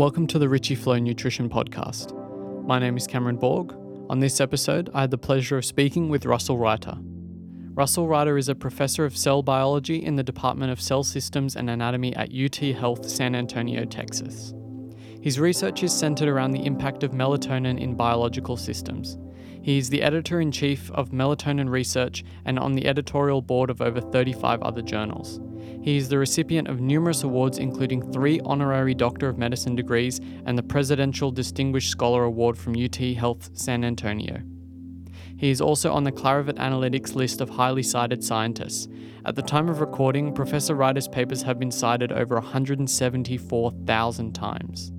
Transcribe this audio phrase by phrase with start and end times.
[0.00, 2.16] Welcome to the Richie Flow Nutrition Podcast.
[2.64, 3.74] My name is Cameron Borg.
[4.08, 6.96] On this episode, I had the pleasure of speaking with Russell Reiter.
[7.74, 11.68] Russell Reiter is a professor of cell biology in the Department of Cell Systems and
[11.68, 14.54] Anatomy at UT Health San Antonio, Texas.
[15.20, 19.18] His research is centered around the impact of melatonin in biological systems.
[19.60, 23.82] He is the editor in chief of Melatonin Research and on the editorial board of
[23.82, 25.40] over 35 other journals.
[25.82, 30.56] He is the recipient of numerous awards, including three honorary Doctor of Medicine degrees and
[30.58, 34.42] the Presidential Distinguished Scholar Award from UT Health San Antonio.
[35.36, 38.88] He is also on the Clarivate Analytics list of highly cited scientists.
[39.24, 44.92] At the time of recording, Professor Reiter's papers have been cited over 174,000 times.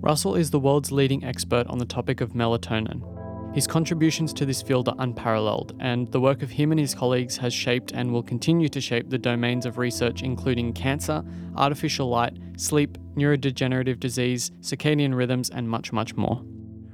[0.00, 3.15] Russell is the world's leading expert on the topic of melatonin.
[3.56, 7.38] His contributions to this field are unparalleled, and the work of him and his colleagues
[7.38, 11.24] has shaped and will continue to shape the domains of research including cancer,
[11.56, 16.42] artificial light, sleep, neurodegenerative disease, circadian rhythms, and much, much more.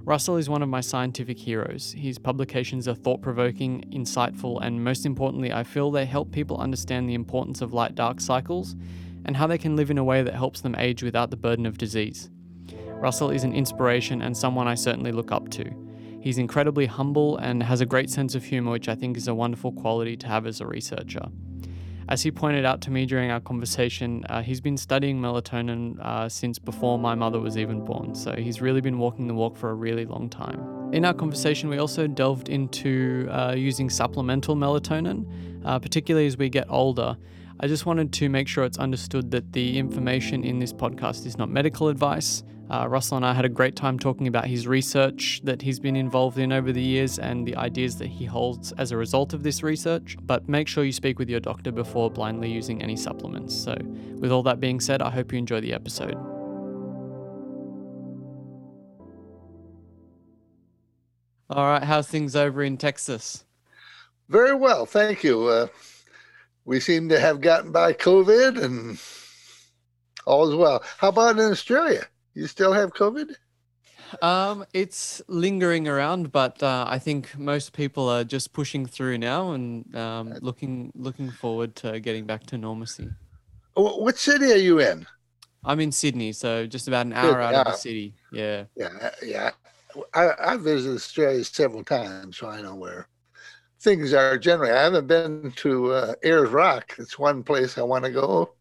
[0.05, 1.97] Russell is one of my scientific heroes.
[1.99, 7.09] His publications are thought provoking, insightful, and most importantly, I feel they help people understand
[7.09, 8.77] the importance of light dark cycles
[9.25, 11.67] and how they can live in a way that helps them age without the burden
[11.67, 12.31] of disease.
[12.87, 15.92] Russell is an inspiration and someone I certainly look up to.
[16.23, 19.35] He's incredibly humble and has a great sense of humour, which I think is a
[19.35, 21.27] wonderful quality to have as a researcher.
[22.09, 26.29] As he pointed out to me during our conversation, uh, he's been studying melatonin uh,
[26.29, 29.71] since before my mother was even born, so he's really been walking the walk for
[29.71, 30.93] a really long time.
[30.93, 35.27] In our conversation, we also delved into uh, using supplemental melatonin,
[35.65, 37.17] uh, particularly as we get older.
[37.59, 41.37] I just wanted to make sure it's understood that the information in this podcast is
[41.37, 42.45] not medical advice.
[42.71, 45.97] Uh, Russell and I had a great time talking about his research that he's been
[45.97, 49.43] involved in over the years and the ideas that he holds as a result of
[49.43, 50.17] this research.
[50.23, 53.55] But make sure you speak with your doctor before blindly using any supplements.
[53.55, 53.77] So,
[54.19, 56.17] with all that being said, I hope you enjoy the episode.
[61.51, 63.45] All right, how's things over in Texas?
[64.31, 65.47] Very well, thank you.
[65.49, 65.67] Uh,
[66.65, 68.99] we seem to have gotten by COVID and
[70.25, 70.83] all is well.
[70.97, 72.07] How about in Australia?
[72.35, 73.35] You still have COVID?
[74.21, 79.53] Um, it's lingering around, but uh, I think most people are just pushing through now
[79.53, 83.09] and um, looking looking forward to getting back to normalcy.
[83.75, 85.07] What city are you in?
[85.65, 88.15] I'm in Sydney, so just about an hour out of the city.
[88.33, 88.65] Yeah.
[88.77, 89.51] Yeah, yeah.
[90.13, 93.07] I, I visited Australia several times, so I know where
[93.81, 94.73] things are generally.
[94.73, 96.95] I haven't been to uh, Ayers Rock.
[96.99, 98.55] It's one place I want to go.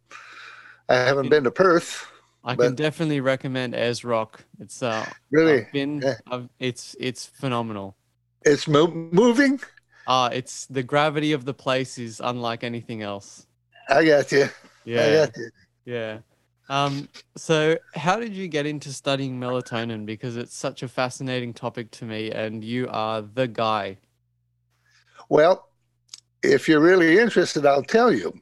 [0.90, 2.11] I haven't been to Perth.
[2.44, 4.44] I but, can definitely recommend Ayers Rock.
[4.60, 6.16] It's uh really I've been yeah.
[6.30, 7.96] I've, it's it's phenomenal.
[8.44, 9.60] It's mo- moving.
[10.08, 13.46] Uh it's the gravity of the place is unlike anything else.
[13.90, 14.50] I got you.
[14.86, 15.04] Yeah.
[15.04, 15.50] I got you.
[15.86, 16.18] Yeah.
[16.70, 20.06] Um, so how did you get into studying melatonin?
[20.06, 23.98] Because it's such a fascinating topic to me, and you are the guy.
[25.28, 25.68] Well,
[26.42, 28.34] if you're really interested, I'll tell you.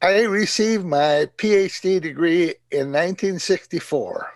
[0.00, 4.30] I received my PhD degree in 1964.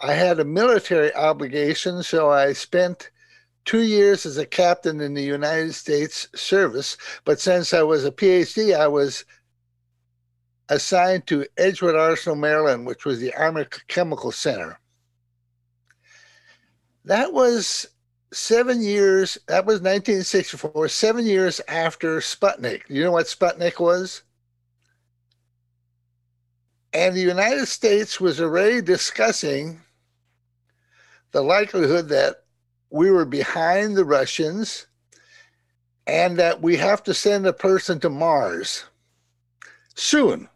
[0.00, 3.10] I had a military obligation, so I spent
[3.66, 6.96] two years as a captain in the United States service.
[7.26, 9.26] But since I was a PhD, I was
[10.70, 14.80] assigned to Edgewood Arsenal, Maryland, which was the Army Chemical Center.
[17.04, 17.86] That was
[18.32, 22.82] seven years, that was 1964, seven years after Sputnik.
[22.88, 24.22] You know what Sputnik was?
[26.92, 29.80] And the United States was already discussing
[31.32, 32.44] the likelihood that
[32.90, 34.86] we were behind the Russians
[36.06, 38.84] and that we have to send a person to Mars
[39.94, 40.48] soon,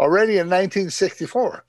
[0.00, 1.64] already in 1964.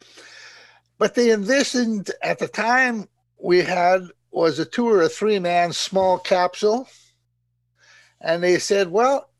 [0.98, 3.08] But they envisioned at the time
[3.40, 6.88] we had was a two or a three man small capsule.
[8.22, 9.32] And they said, well,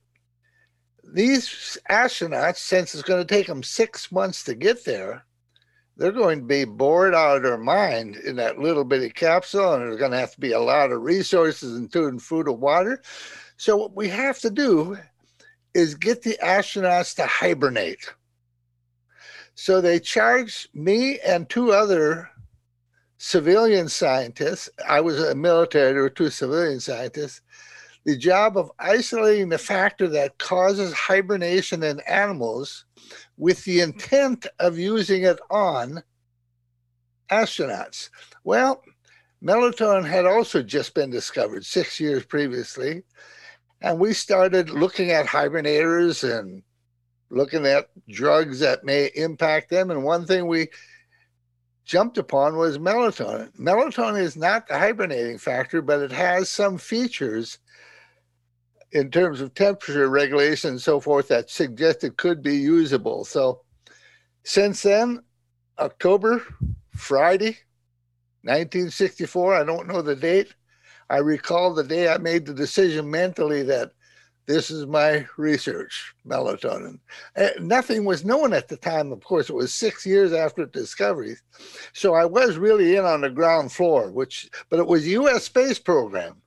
[1.04, 5.24] these astronauts, since it's going to take them six months to get there,
[5.98, 9.84] they're going to be bored out of their mind in that little bitty capsule, and
[9.84, 13.02] there's going to have to be a lot of resources, including food and water.
[13.58, 14.98] So, what we have to do
[15.74, 18.14] is get the astronauts to hibernate.
[19.56, 22.30] So, they charged me and two other
[23.18, 27.42] civilian scientists, I was a military, there were two civilian scientists,
[28.06, 32.86] the job of isolating the factor that causes hibernation in animals
[33.38, 36.02] with the intent of using it on
[37.30, 38.10] astronauts.
[38.44, 38.82] Well,
[39.44, 43.04] melatonin had also just been discovered six years previously.
[43.82, 46.64] And we started looking at hibernators and
[47.30, 49.92] looking at drugs that may impact them.
[49.92, 50.70] And one thing we
[51.88, 53.50] jumped upon was melatonin.
[53.58, 57.60] Melatonin is not the hibernating factor, but it has some features
[58.92, 63.24] in terms of temperature regulation and so forth that suggest it could be usable.
[63.24, 63.62] So
[64.44, 65.24] since then,
[65.80, 66.44] October,
[66.94, 67.58] Friday,
[68.44, 70.54] 1964, I don't know the date.
[71.10, 73.94] I recall the day I made the decision mentally that
[74.48, 77.00] this is my research, melatonin.
[77.60, 79.50] Nothing was known at the time, of course.
[79.50, 81.36] It was six years after discovery.
[81.94, 85.44] So I was really in on the ground floor, which, but it was U.S.
[85.44, 86.42] space program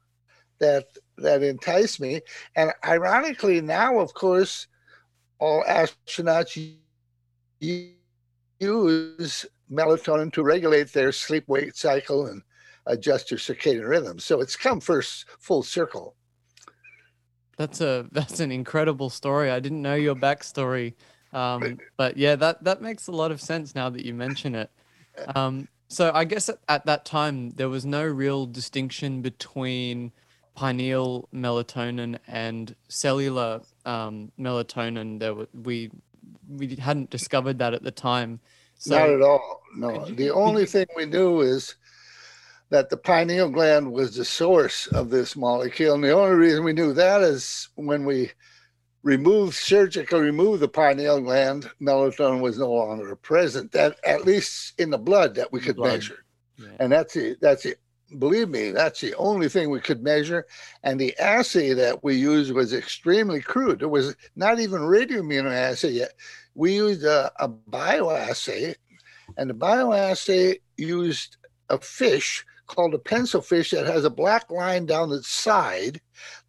[0.61, 0.87] that
[1.19, 2.23] that enticed me.
[2.56, 4.67] And ironically, now, of course,
[5.38, 6.75] all astronauts
[7.61, 12.43] use melatonin to regulate their sleep wake cycle and
[12.87, 14.19] adjust their circadian rhythm.
[14.19, 16.14] So it's come first full circle.
[17.61, 19.51] That's a that's an incredible story.
[19.51, 20.95] I didn't know your backstory,
[21.35, 24.71] um, but yeah, that that makes a lot of sense now that you mention it.
[25.37, 30.12] Um, so I guess at, at that time there was no real distinction between
[30.55, 35.19] pineal melatonin and cellular um, melatonin.
[35.19, 35.91] There were, we
[36.49, 38.41] we hadn't discovered that at the time.
[38.79, 39.63] So, Not at all.
[39.77, 40.06] No.
[40.06, 41.75] The only thing we knew is
[42.70, 45.94] that the pineal gland was the source of this molecule.
[45.94, 48.31] And the only reason we knew that is when we
[49.02, 54.90] removed, surgically removed the pineal gland, melatonin was no longer present, that at least in
[54.90, 55.94] the blood that we could blood.
[55.94, 56.25] measure.
[56.58, 56.69] Yeah.
[56.78, 57.75] And that's the, that's the,
[58.19, 60.46] believe me, that's the only thing we could measure.
[60.84, 63.82] And the assay that we used was extremely crude.
[63.82, 66.12] It was not even radioimmunoassay yet.
[66.55, 68.75] We used a, a bioassay,
[69.37, 71.37] and the bioassay used
[71.69, 76.00] a fish called a pencil fish that has a black line down its side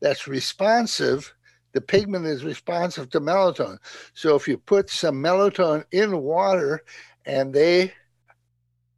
[0.02, 1.34] that's responsive.
[1.74, 3.80] The pigment is responsive to melatonin.
[4.14, 6.84] So if you put some melatonin in water
[7.26, 7.94] and they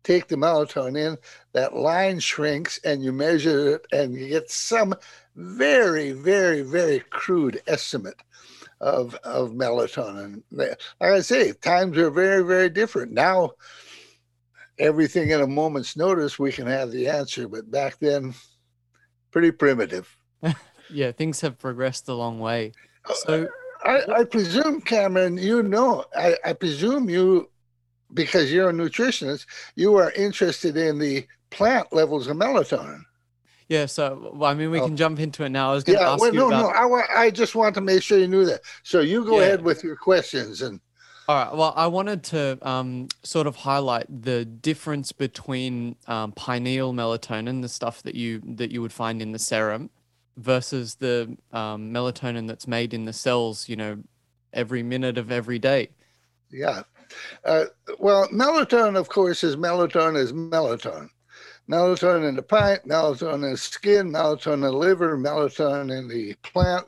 [0.03, 1.17] take the melatonin in,
[1.53, 4.93] that line shrinks and you measure it and you get some
[5.35, 8.21] very, very, very crude estimate
[8.81, 10.43] of, of melatonin.
[10.51, 13.13] Like I say, times are very, very different.
[13.13, 13.51] Now
[14.79, 17.47] everything in a moment's notice, we can have the answer.
[17.47, 18.33] But back then,
[19.31, 20.15] pretty primitive.
[20.89, 22.71] yeah, things have progressed a long way.
[23.05, 23.47] Oh, so
[23.83, 27.49] I, I presume, Cameron, you know, I, I presume you,
[28.13, 33.03] because you're a nutritionist, you are interested in the plant levels of melatonin.
[33.69, 34.85] Yeah, so well, I mean, we oh.
[34.85, 35.71] can jump into it now.
[35.71, 36.73] I was going to yeah, ask well, you no, about...
[36.73, 38.61] no, I, I just want to make sure you knew that.
[38.83, 39.47] So you go yeah.
[39.47, 40.79] ahead with your questions and.
[41.25, 41.55] All right.
[41.55, 47.69] Well, I wanted to um, sort of highlight the difference between um, pineal melatonin, the
[47.69, 49.89] stuff that you that you would find in the serum,
[50.35, 53.69] versus the um, melatonin that's made in the cells.
[53.69, 54.03] You know,
[54.51, 55.89] every minute of every day.
[56.51, 56.83] Yeah.
[57.45, 57.65] Uh,
[57.99, 61.09] well, melatonin, of course, is melatonin is melatonin.
[61.69, 66.33] Melatonin in the pint, melatonin in the skin, melatonin in the liver, melatonin in the
[66.43, 66.85] plant,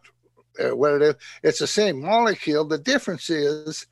[0.59, 1.15] uh, what it is.
[1.43, 2.65] It's the same molecule.
[2.65, 3.87] The difference is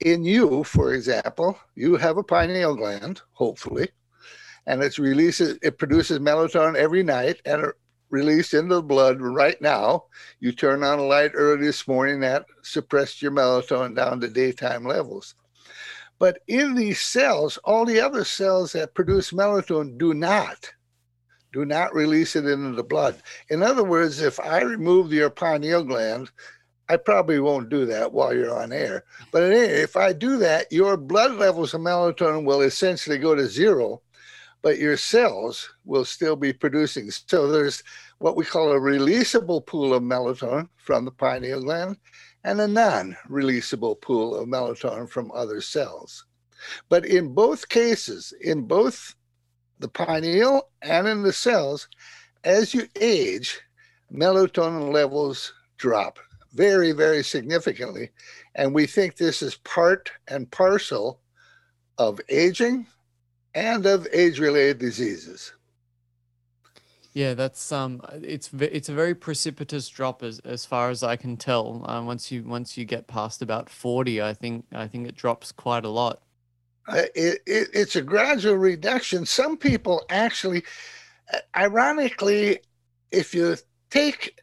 [0.00, 3.88] in you, for example, you have a pineal gland, hopefully,
[4.66, 7.74] and it's releases it produces melatonin every night and it
[8.10, 10.04] released into the blood right now.
[10.40, 14.84] You turn on a light early this morning that suppressed your melatonin down to daytime
[14.84, 15.34] levels.
[16.18, 20.72] But in these cells, all the other cells that produce melatonin do not
[21.52, 23.22] do not release it into the blood.
[23.48, 26.30] In other words, if I remove your pineal gland,
[26.90, 29.04] I probably won't do that while you're on air.
[29.30, 34.00] But if I do that, your blood levels of melatonin will essentially go to zero,
[34.62, 37.10] but your cells will still be producing.
[37.10, 37.82] So there's
[38.18, 41.98] what we call a releasable pool of melatonin from the pineal gland
[42.44, 46.24] and a non releasable pool of melatonin from other cells.
[46.88, 49.14] But in both cases, in both
[49.78, 51.86] the pineal and in the cells,
[52.44, 53.60] as you age,
[54.10, 56.18] melatonin levels drop
[56.52, 58.10] very, very significantly.
[58.54, 61.20] And we think this is part and parcel
[61.98, 62.86] of aging
[63.54, 65.52] and of age-related diseases.
[67.14, 71.36] Yeah, that's um, it's it's a very precipitous drop as as far as I can
[71.36, 71.84] tell.
[71.84, 75.50] Uh, once you once you get past about forty, I think I think it drops
[75.50, 76.22] quite a lot.
[76.86, 79.26] Uh, it, it, it's a gradual reduction.
[79.26, 80.62] Some people actually,
[81.56, 82.60] ironically,
[83.10, 83.56] if you
[83.90, 84.40] take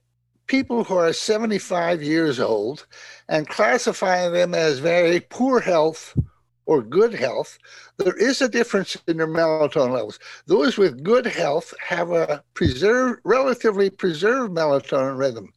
[0.48, 2.86] people who are 75 years old
[3.28, 6.18] and classifying them as very poor health
[6.66, 7.58] or good health,
[7.98, 10.20] there is a difference in their melatonin levels.
[10.48, 15.54] Those with good health have a preserved, relatively preserved melatonin rhythm.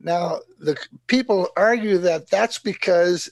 [0.00, 3.30] Now, the people argue that that's because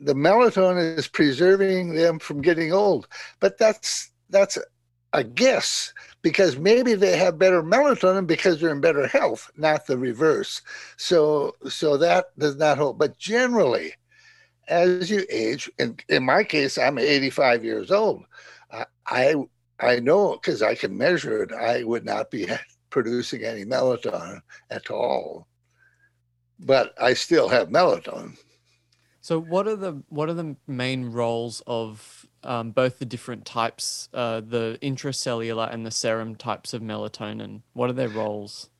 [0.00, 3.06] the melatonin is preserving them from getting old.
[3.38, 4.58] But that's that's
[5.12, 9.96] a guess because maybe they have better melatonin because they're in better health, not the
[9.96, 10.60] reverse.
[10.96, 12.98] So so that does not hold.
[12.98, 13.94] But generally,
[14.68, 18.24] as you age, in, in my case, I'm 85 years old.
[19.06, 19.34] I
[19.80, 21.52] I know because I can measure it.
[21.52, 22.46] I would not be
[22.90, 25.48] producing any melatonin at all,
[26.58, 28.36] but I still have melatonin.
[29.22, 34.08] So, what are the what are the main roles of um, both the different types,
[34.14, 37.62] uh, the intracellular and the serum types of melatonin?
[37.72, 38.70] What are their roles?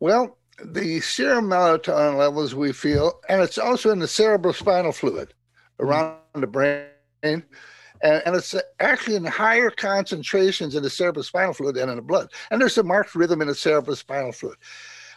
[0.00, 5.34] Well, the serum melatonin levels we feel, and it's also in the cerebrospinal fluid
[5.80, 6.86] around the brain,
[7.22, 7.42] and,
[8.02, 12.32] and, it's actually in higher concentrations in the cerebrospinal fluid than in the blood.
[12.50, 14.58] And there's a marked rhythm in the cerebrospinal fluid.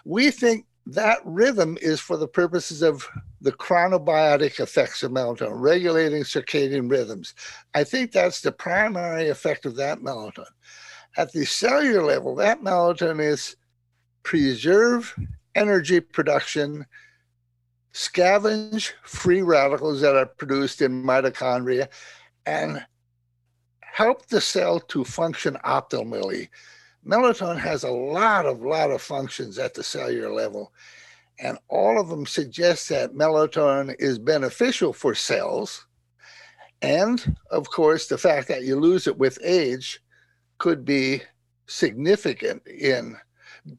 [0.06, 3.08] We think that rhythm is for the purposes of
[3.42, 7.34] the chronobiotic effects of melatonin, regulating circadian rhythms.
[7.74, 10.46] I think that's the primary effect of that melatonin.
[11.18, 13.56] At the cellular level, that melatonin is
[14.24, 15.16] preserve
[15.56, 16.86] energy production,
[17.94, 21.88] scavenge free radicals that are produced in mitochondria,
[22.46, 22.86] and
[23.80, 26.50] help the cell to function optimally
[27.06, 30.72] melatonin has a lot of lot of functions at the cellular level
[31.40, 35.86] and all of them suggest that melatonin is beneficial for cells.
[36.82, 40.00] And of course the fact that you lose it with age
[40.58, 41.22] could be
[41.68, 43.18] significant in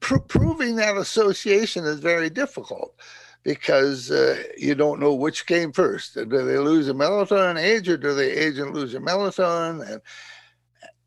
[0.01, 2.95] pr- proving that association is very difficult
[3.43, 6.15] because uh, you don't know which came first.
[6.15, 9.89] Do they lose a melatonin age or do they age and lose a melatonin?
[9.89, 10.03] And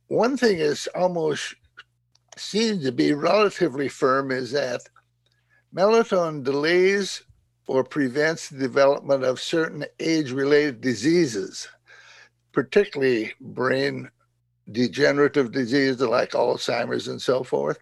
[0.08, 1.56] one thing is almost
[2.40, 4.82] seems to be relatively firm is that
[5.76, 7.24] melatonin delays
[7.68, 11.68] or prevents the development of certain age related diseases,
[12.52, 14.10] particularly brain
[14.72, 17.80] degenerative diseases like Alzheimer's and so forth.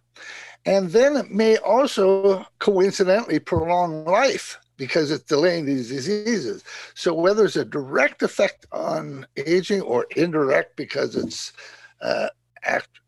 [0.65, 6.63] And then it may also coincidentally prolong life because it's delaying these diseases.
[6.93, 11.53] So whether it's a direct effect on aging or indirect because it's
[12.01, 12.27] uh,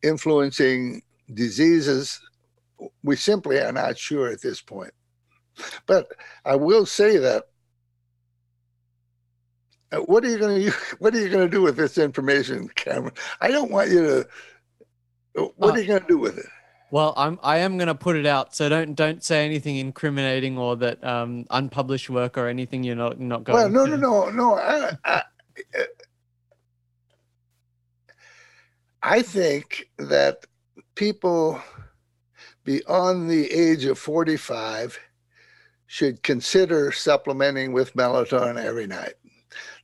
[0.01, 1.01] influencing
[1.33, 2.19] diseases,
[3.03, 4.93] we simply are not sure at this point.
[5.85, 6.07] But
[6.45, 7.45] I will say that
[9.91, 12.69] uh, what are you going to what are you going to do with this information,
[12.75, 13.13] Cameron?
[13.41, 14.19] I don't want you to.
[15.37, 16.45] Uh, what uh, are you going to do with it?
[16.91, 18.55] Well, I'm I am going to put it out.
[18.55, 23.19] So don't don't say anything incriminating or that um, unpublished work or anything you're not
[23.19, 23.57] not going.
[23.57, 23.97] Well, no, to.
[23.97, 24.55] no, no, no.
[24.55, 25.23] I, I,
[29.01, 30.45] I think that
[30.99, 31.57] people
[32.65, 34.99] beyond the age of 45
[35.87, 39.13] should consider supplementing with melatonin every night.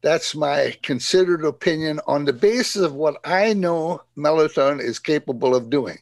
[0.03, 5.69] That's my considered opinion on the basis of what I know melatonin is capable of
[5.69, 5.99] doing.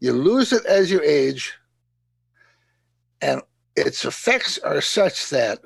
[0.00, 1.54] You lose it as you age,
[3.22, 3.40] and
[3.76, 5.60] its effects are such that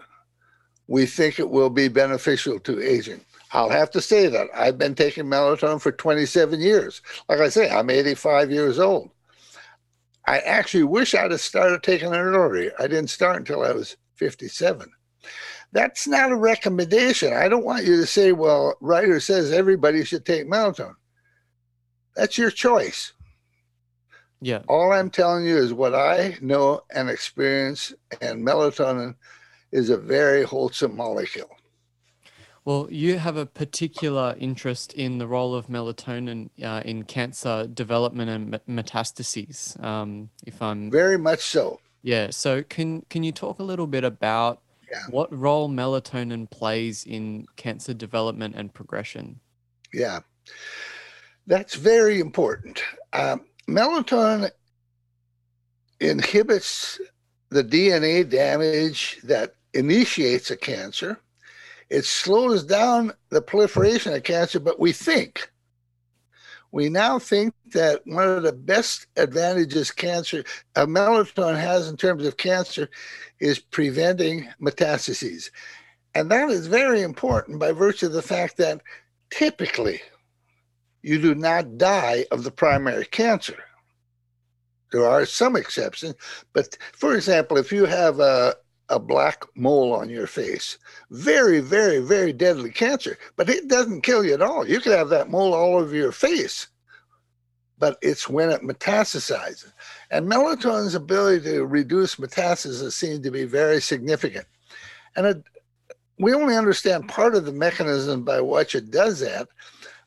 [0.86, 3.22] we think it will be beneficial to aging.
[3.54, 7.00] I'll have to say that I've been taking melatonin for 27 years.
[7.28, 9.10] Like I say, I'm 85 years old.
[10.26, 12.72] I actually wish I'd have started taking it earlier.
[12.80, 14.90] I didn't start until I was 57.
[15.70, 17.32] That's not a recommendation.
[17.32, 20.94] I don't want you to say, well, Reiter says everybody should take melatonin.
[22.16, 23.12] That's your choice.
[24.40, 24.62] Yeah.
[24.68, 29.14] All I'm telling you is what I know and experience, and melatonin
[29.70, 31.50] is a very wholesome molecule.
[32.64, 38.30] Well, you have a particular interest in the role of melatonin uh, in cancer development
[38.30, 39.82] and metastases.
[39.84, 41.80] Um, if I'm very much so.
[42.02, 42.30] Yeah.
[42.30, 45.02] So can can you talk a little bit about yeah.
[45.10, 49.40] what role melatonin plays in cancer development and progression?
[49.92, 50.20] Yeah,
[51.46, 52.82] that's very important.
[53.12, 54.50] Um, melatonin
[56.00, 56.98] inhibits
[57.50, 61.20] the DNA damage that initiates a cancer
[61.94, 65.48] it slows down the proliferation of cancer, but we think,
[66.72, 70.42] we now think that one of the best advantages cancer,
[70.74, 72.90] uh, melatonin has in terms of cancer
[73.38, 75.50] is preventing metastases.
[76.16, 78.80] And that is very important by virtue of the fact that
[79.30, 80.00] typically
[81.02, 83.62] you do not die of the primary cancer.
[84.90, 86.16] There are some exceptions,
[86.52, 88.56] but for example, if you have a,
[88.88, 90.78] a black mole on your face.
[91.10, 94.66] Very, very, very deadly cancer, but it doesn't kill you at all.
[94.66, 96.68] You could have that mole all over your face,
[97.78, 99.72] but it's when it metastasizes.
[100.10, 104.46] And melatonin's ability to reduce metastasis seems to be very significant.
[105.16, 105.42] And a,
[106.18, 109.48] we only understand part of the mechanism by which it does that,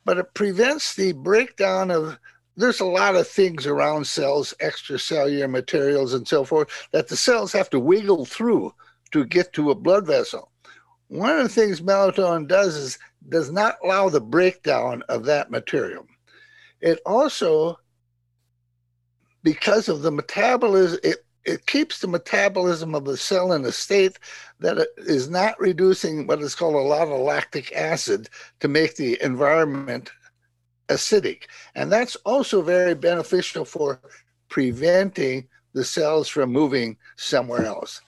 [0.05, 2.17] but it prevents the breakdown of
[2.57, 7.53] there's a lot of things around cells, extracellular materials and so forth, that the cells
[7.53, 8.73] have to wiggle through
[9.11, 10.51] to get to a blood vessel.
[11.07, 12.99] One of the things melatonin does is
[13.29, 16.05] does not allow the breakdown of that material.
[16.81, 17.77] It also,
[19.43, 24.17] because of the metabolism, it, it keeps the metabolism of the cell in a state
[24.59, 29.21] that is not reducing what is called a lot of lactic acid to make the
[29.21, 30.11] environment
[30.89, 31.43] acidic.
[31.75, 33.99] And that's also very beneficial for
[34.49, 38.01] preventing the cells from moving somewhere else.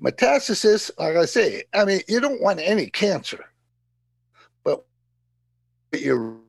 [0.00, 3.44] Metastasis, like I say, I mean, you don't want any cancer,
[4.62, 4.84] but
[5.90, 6.40] what you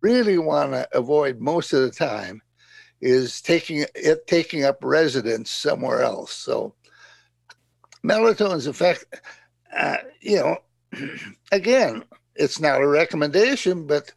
[0.00, 2.42] really want to avoid most of the time
[3.00, 6.32] is taking it taking up residence somewhere else.
[6.32, 6.74] So
[8.04, 9.04] melatonin's effect,
[9.76, 10.58] uh, you know,
[11.52, 12.04] again,
[12.34, 14.12] it's not a recommendation, but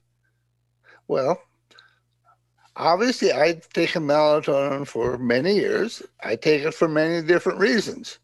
[1.07, 1.41] well,
[2.75, 6.01] obviously, I've taken melatonin for many years.
[6.24, 8.19] I take it for many different reasons.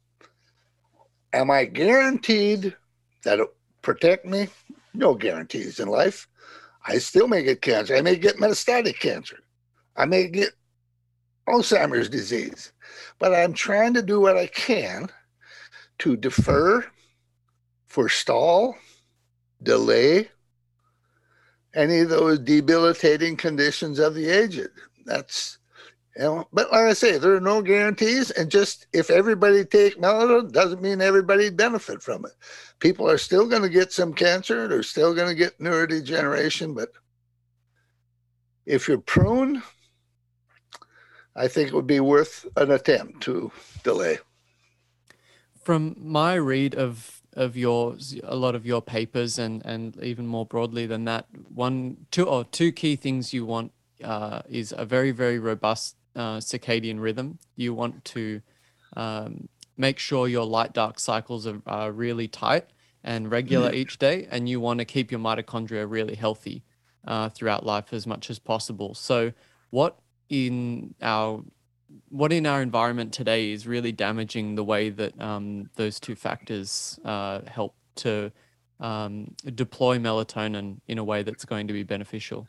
[1.33, 2.75] Am I guaranteed
[3.23, 3.47] that it
[3.81, 4.47] protect me?
[4.93, 6.27] No guarantees in life.
[6.85, 7.95] I still may get cancer.
[7.95, 9.39] I may get metastatic cancer.
[9.95, 10.53] I may get
[11.47, 12.71] Alzheimer's disease.
[13.19, 15.09] But I'm trying to do what I can
[15.99, 16.85] to defer,
[17.85, 18.75] forestall,
[19.61, 20.29] delay,
[21.75, 24.69] any of those debilitating conditions of the aged.
[25.05, 25.57] That's
[26.15, 30.01] you know, but like I say, there are no guarantees, and just if everybody take
[30.01, 32.31] melatonin doesn't mean everybody benefit from it.
[32.79, 36.89] People are still going to get some cancer, they're still going to get neurodegeneration, but
[38.65, 39.63] if you're prone,
[41.35, 43.51] I think it would be worth an attempt to
[43.83, 44.19] delay.
[45.63, 50.45] From my read of of your a lot of your papers and and even more
[50.45, 53.71] broadly than that one two or two key things you want
[54.03, 58.41] uh, is a very very robust uh, circadian rhythm you want to
[58.95, 62.65] um, make sure your light dark cycles are, are really tight
[63.03, 63.75] and regular mm.
[63.75, 66.63] each day and you want to keep your mitochondria really healthy
[67.07, 69.31] uh, throughout life as much as possible so
[69.69, 71.43] what in our
[72.09, 76.99] what in our environment today is really damaging the way that um, those two factors
[77.05, 78.31] uh, help to
[78.79, 82.47] um, deploy melatonin in a way that's going to be beneficial?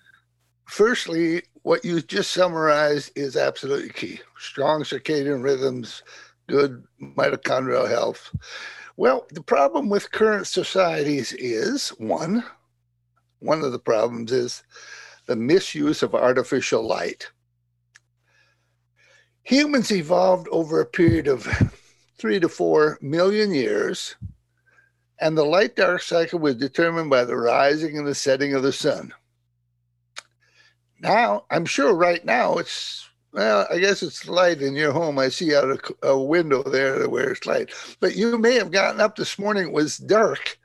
[0.67, 4.21] Firstly, what you just summarized is absolutely key.
[4.39, 6.03] Strong circadian rhythms,
[6.47, 8.35] good mitochondrial health.
[8.97, 12.45] Well, the problem with current societies is one,
[13.41, 14.63] one of the problems is
[15.27, 17.31] the misuse of artificial light
[19.51, 21.43] humans evolved over a period of
[22.17, 24.15] three to four million years,
[25.21, 28.73] and the light dark cycle was determined by the rising and the setting of the
[28.73, 29.13] sun.
[31.01, 35.19] Now, I'm sure right now it's, well, I guess it's light in your home.
[35.19, 37.71] I see out a, a window there where it's light.
[37.99, 40.59] But you may have gotten up this morning, it was dark,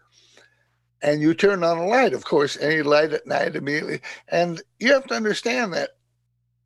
[1.02, 4.02] and you turn on a light, of course, any light at night immediately.
[4.28, 5.92] And you have to understand that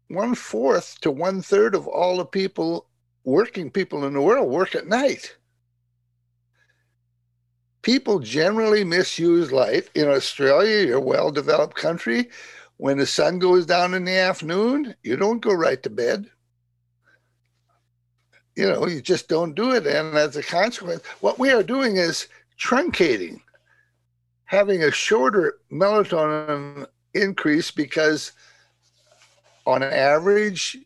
[0.10, 2.88] one fourth to one third of all the people,
[3.24, 5.38] working people in the world, work at night.
[7.82, 9.89] People generally misuse light.
[9.95, 12.30] In Australia, you're a well developed country.
[12.78, 16.30] When the sun goes down in the afternoon, you don't go right to bed.
[18.56, 19.86] You know, you just don't do it.
[19.88, 22.28] And as a consequence, what we are doing is
[22.60, 23.41] truncating,
[24.45, 28.34] having a shorter melatonin increase because
[29.69, 30.77] on average,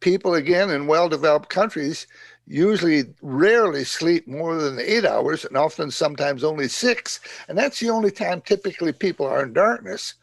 [0.00, 2.06] people again in well-developed countries
[2.46, 7.90] usually rarely sleep more than eight hours and often sometimes only six and that's the
[7.90, 10.14] only time typically people are in darkness.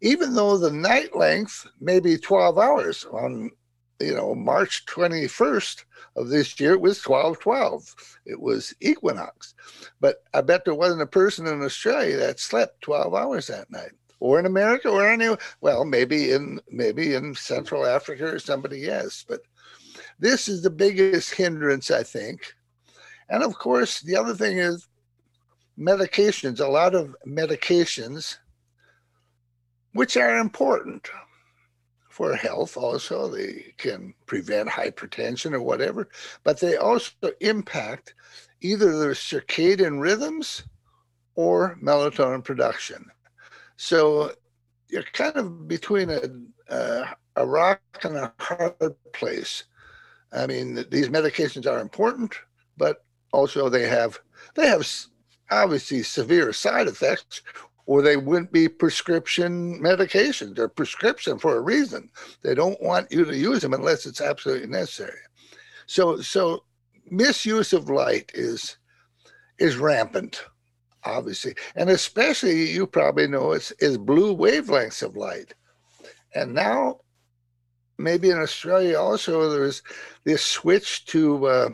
[0.00, 3.50] Even though the night length may be 12 hours on
[4.00, 7.94] you know march 21st of this year it was 12 12
[8.26, 9.54] it was equinox.
[10.00, 13.92] But i bet there wasn't a person in australia that slept 12 hours that night
[14.20, 19.24] or in America or any well maybe in maybe in Central Africa or somebody yes
[19.28, 19.40] but
[20.18, 22.54] this is the biggest hindrance I think.
[23.28, 24.88] And of course the other thing is
[25.78, 28.38] medications a lot of medications
[29.92, 31.08] which are important
[32.08, 33.28] for health also.
[33.28, 36.08] They can prevent hypertension or whatever
[36.42, 38.14] but they also impact
[38.60, 40.64] either the circadian rhythms
[41.36, 43.08] or melatonin production
[43.78, 44.32] so
[44.88, 46.20] you're kind of between a,
[46.68, 48.74] uh, a rock and a hard
[49.14, 49.64] place.
[50.32, 52.34] I mean, these medications are important,
[52.76, 54.18] but also they have
[54.54, 54.86] They have
[55.50, 57.42] obviously severe side effects,
[57.86, 60.56] or they wouldn't be prescription medications.
[60.56, 62.10] They're prescription for a reason.
[62.42, 65.20] They don't want you to use them unless it's absolutely necessary.
[65.86, 66.64] So, so
[67.10, 68.76] misuse of light is
[69.58, 70.44] is rampant,
[71.08, 75.54] obviously, and especially you probably know it's is blue wavelengths of light.
[76.34, 77.00] And now,
[77.96, 79.82] maybe in Australia also, there's
[80.24, 81.68] this switch to uh,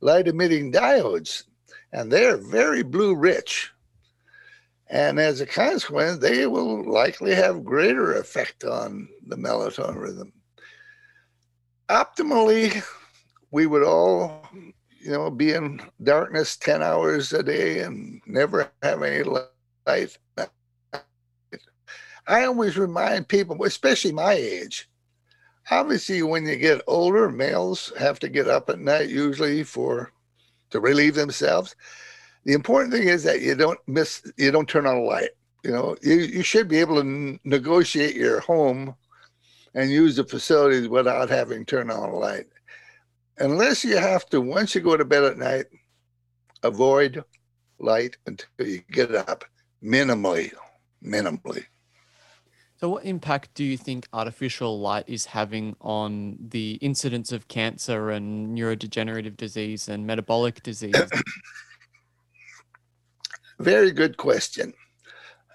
[0.00, 1.44] light emitting diodes,
[1.92, 3.70] and they're very blue rich.
[4.88, 10.32] And as a consequence, they will likely have greater effect on the melatonin rhythm.
[11.88, 12.84] Optimally,
[13.50, 14.46] we would all,
[15.02, 20.16] you know, be in darkness 10 hours a day and never have any light.
[22.26, 24.88] I always remind people, especially my age,
[25.70, 30.12] obviously when you get older, males have to get up at night usually for
[30.70, 31.74] to relieve themselves.
[32.44, 35.30] The important thing is that you don't miss, you don't turn on a light.
[35.64, 38.94] You know, you, you should be able to n- negotiate your home
[39.74, 42.46] and use the facilities without having turn on a light.
[43.38, 45.66] Unless you have to, once you go to bed at night,
[46.62, 47.24] avoid
[47.78, 49.44] light until you get up
[49.82, 50.52] minimally,
[51.04, 51.64] minimally.
[52.82, 58.10] So, what impact do you think artificial light is having on the incidence of cancer
[58.10, 60.94] and neurodegenerative disease and metabolic disease?
[63.60, 64.74] Very good question.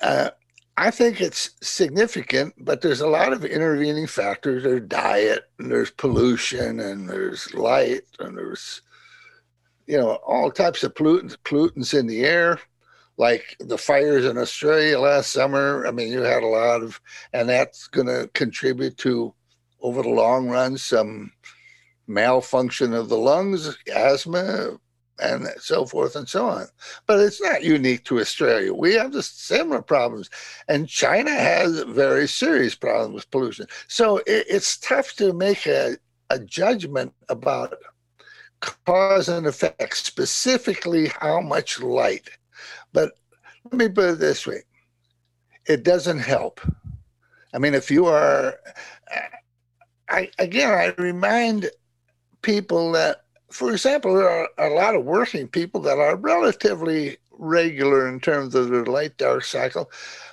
[0.02, 0.30] Uh,
[0.78, 4.63] I think it's significant, but there's a lot of intervening factors.
[4.63, 8.82] There's diet, and there's pollution, and there's light, and there's
[9.88, 12.60] you know all types of pollutants, pollutants in the air
[13.18, 15.86] like the fires in Australia last summer.
[15.88, 17.02] I mean, you had a lot of,
[17.34, 19.34] and that's going to contribute to,
[19.82, 21.32] over the long run, some
[22.08, 24.78] malfunction of the lungs, asthma,
[25.19, 26.67] and so forth and so on.
[27.06, 28.73] But it's not unique to Australia.
[28.73, 30.30] We have the similar problems,
[30.67, 33.67] and China has very serious problems with pollution.
[33.88, 35.97] So it, it's tough to make a,
[36.30, 37.73] a judgment about
[38.86, 42.30] cause and effect, specifically how much light
[42.93, 43.12] but
[43.65, 44.63] let me put it this way
[45.67, 46.62] it doesn't help.
[47.53, 48.58] I mean, if you are,
[50.10, 51.69] I, again, I remind
[52.41, 58.08] people that, for example, there are a lot of working people that are relatively regular
[58.08, 59.90] in terms of their light dark cycle.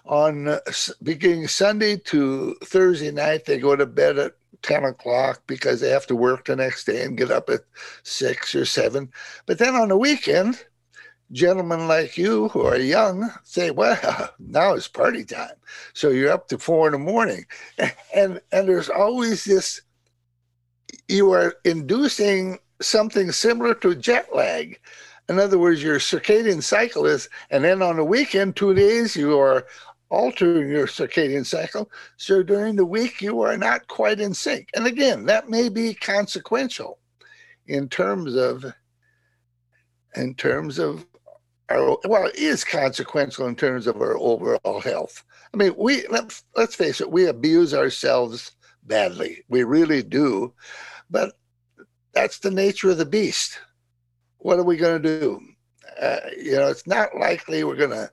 [0.06, 0.60] On uh,
[1.02, 6.06] beginning Sunday to Thursday night, they go to bed at 10 o'clock because they have
[6.06, 7.60] to work the next day and get up at
[8.02, 9.10] six or seven.
[9.46, 10.64] But then on the weekend,
[11.32, 15.56] gentlemen like you who are young say, well, now it's party time.
[15.92, 17.46] So you're up to four in the morning.
[18.14, 19.80] And, and there's always this,
[21.08, 24.78] you are inducing something similar to jet lag.
[25.28, 29.38] In other words, your circadian cycle is, and then on the weekend, two days, you
[29.38, 29.66] are
[30.10, 31.90] altering your circadian cycle.
[32.16, 34.68] So during the week, you are not quite in sync.
[34.74, 36.98] And again, that may be consequential
[37.66, 38.64] in terms of
[40.16, 41.04] in terms of
[41.70, 45.24] our, well, it is consequential in terms of our overall health.
[45.52, 48.52] I mean, we let's let's face it, we abuse ourselves
[48.84, 49.42] badly.
[49.48, 50.52] We really do,
[51.10, 51.32] but
[52.14, 53.58] that's the nature of the beast.
[54.38, 55.40] What are we going to do?
[56.00, 58.10] Uh, you know, it's not likely we're going to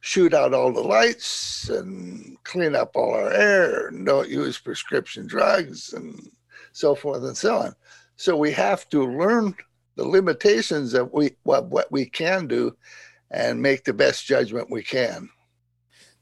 [0.00, 5.26] shoot out all the lights and clean up all our air and don't use prescription
[5.26, 6.28] drugs and
[6.72, 7.74] so forth and so on.
[8.16, 9.54] So we have to learn
[9.96, 12.76] the limitations of we what, what we can do
[13.30, 15.28] and make the best judgment we can.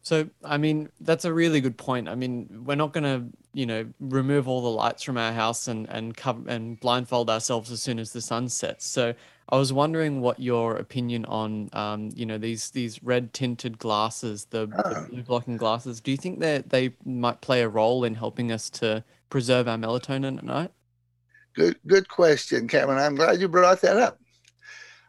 [0.02, 2.08] So, I mean, that's a really good point.
[2.08, 5.68] I mean, we're not going to, you know, remove all the lights from our house
[5.68, 8.86] and and cover and blindfold ourselves as soon as the sun sets.
[8.86, 9.14] So,
[9.48, 14.46] I was wondering what your opinion on, um, you know, these these red tinted glasses,
[14.46, 15.06] the, the ah.
[15.10, 16.00] blue blocking glasses.
[16.00, 19.76] Do you think that they might play a role in helping us to preserve our
[19.76, 20.70] melatonin at night?
[21.54, 22.98] Good, good question, Cameron.
[22.98, 24.18] I'm glad you brought that up.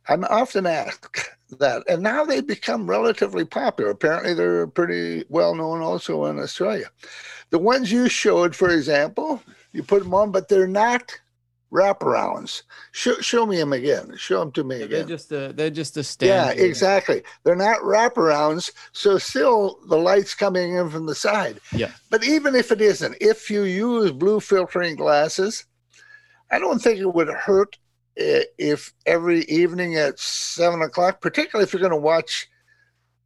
[0.07, 3.91] I'm often asked that, and now they've become relatively popular.
[3.91, 6.89] Apparently, they're pretty well known also in Australia.
[7.51, 11.13] The ones you showed, for example, you put them on, but they're not
[11.73, 12.63] wraparounds.
[12.91, 14.13] Show, show me them again.
[14.17, 14.99] Show them to me yeah, again.
[14.99, 16.57] They're just a they're just a stand.
[16.57, 17.23] Yeah, exactly.
[17.43, 21.59] They're not wraparounds, so still the light's coming in from the side.
[21.73, 21.91] Yeah.
[22.09, 25.65] But even if it isn't, if you use blue filtering glasses,
[26.51, 27.77] I don't think it would hurt
[28.15, 32.47] if every evening at seven o'clock, particularly if you're going to watch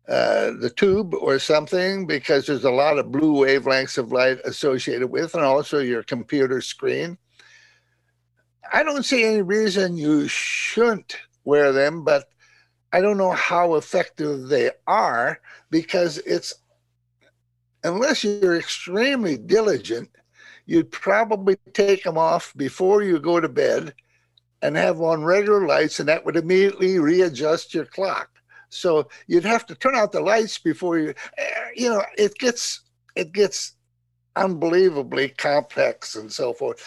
[0.07, 5.07] uh, the tube or something, because there's a lot of blue wavelengths of light associated
[5.07, 7.17] with, and also your computer screen.
[8.71, 12.25] I don't see any reason you shouldn't wear them, but
[12.91, 16.53] I don't know how effective they are because it's
[17.83, 20.09] unless you're extremely diligent,
[20.65, 23.93] you'd probably take them off before you go to bed
[24.61, 28.29] and have on regular lights, and that would immediately readjust your clock.
[28.69, 32.81] So you'd have to turn out the lights before you, eh, you know, it gets
[33.15, 33.73] it gets
[34.35, 36.83] unbelievably complex and so forth.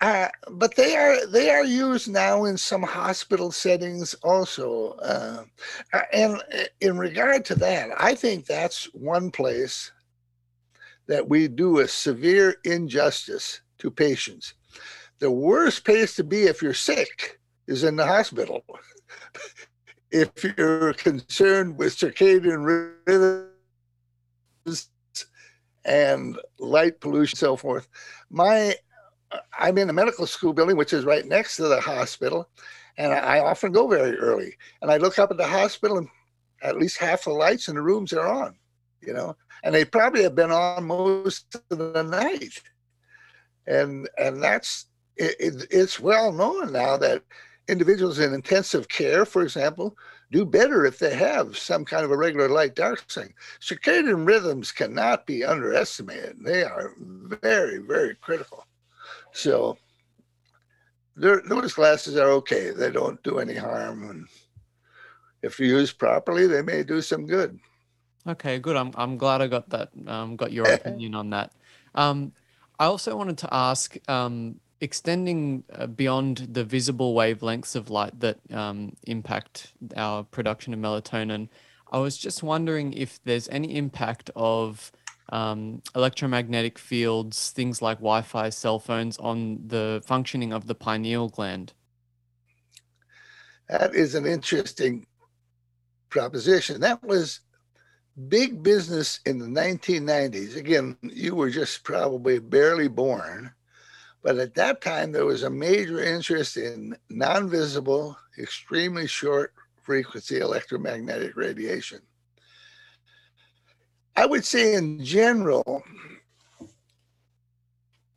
[0.00, 4.92] Uh, but they are they are used now in some hospital settings also.
[4.92, 5.44] Uh,
[5.92, 6.42] uh and
[6.80, 9.92] in regard to that, I think that's one place
[11.06, 14.54] that we do a severe injustice to patients.
[15.20, 18.64] The worst place to be if you're sick is in the hospital.
[20.10, 22.64] if you're concerned with circadian
[23.06, 24.88] rhythms
[25.84, 27.88] and light pollution, so forth.
[28.30, 28.74] My
[29.58, 32.48] I'm in a medical school building, which is right next to the hospital,
[32.98, 34.56] and I often go very early.
[34.82, 36.08] And I look up at the hospital, and
[36.62, 38.56] at least half the lights in the rooms are on,
[39.00, 42.60] you know, and they probably have been on most of the night.
[43.66, 44.86] And and that's
[45.20, 47.22] it, it, it's well known now that
[47.68, 49.96] individuals in intensive care, for example,
[50.32, 53.34] do better if they have some kind of a regular light dark thing.
[53.60, 56.36] Circadian rhythms cannot be underestimated.
[56.40, 58.64] They are very, very critical.
[59.32, 59.76] So
[61.16, 62.70] those glasses are okay.
[62.70, 64.08] They don't do any harm.
[64.08, 64.26] And
[65.42, 67.58] if used properly, they may do some good.
[68.26, 68.76] Okay, good.
[68.76, 69.90] I'm I'm glad I got that.
[70.06, 71.52] Um, got your opinion on that.
[71.94, 72.32] Um,
[72.78, 78.38] I also wanted to ask, um, extending uh, beyond the visible wavelengths of light that
[78.52, 81.48] um, impact our production of melatonin.
[81.92, 84.92] I was just wondering if there's any impact of
[85.30, 91.28] um, electromagnetic fields, things like Wi Fi, cell phones, on the functioning of the pineal
[91.28, 91.72] gland?
[93.68, 95.06] That is an interesting
[96.08, 96.80] proposition.
[96.80, 97.40] That was
[98.28, 100.56] big business in the 1990s.
[100.56, 103.52] Again, you were just probably barely born.
[104.22, 110.38] But at that time, there was a major interest in non visible, extremely short frequency
[110.38, 112.00] electromagnetic radiation.
[114.16, 115.82] I would say in general,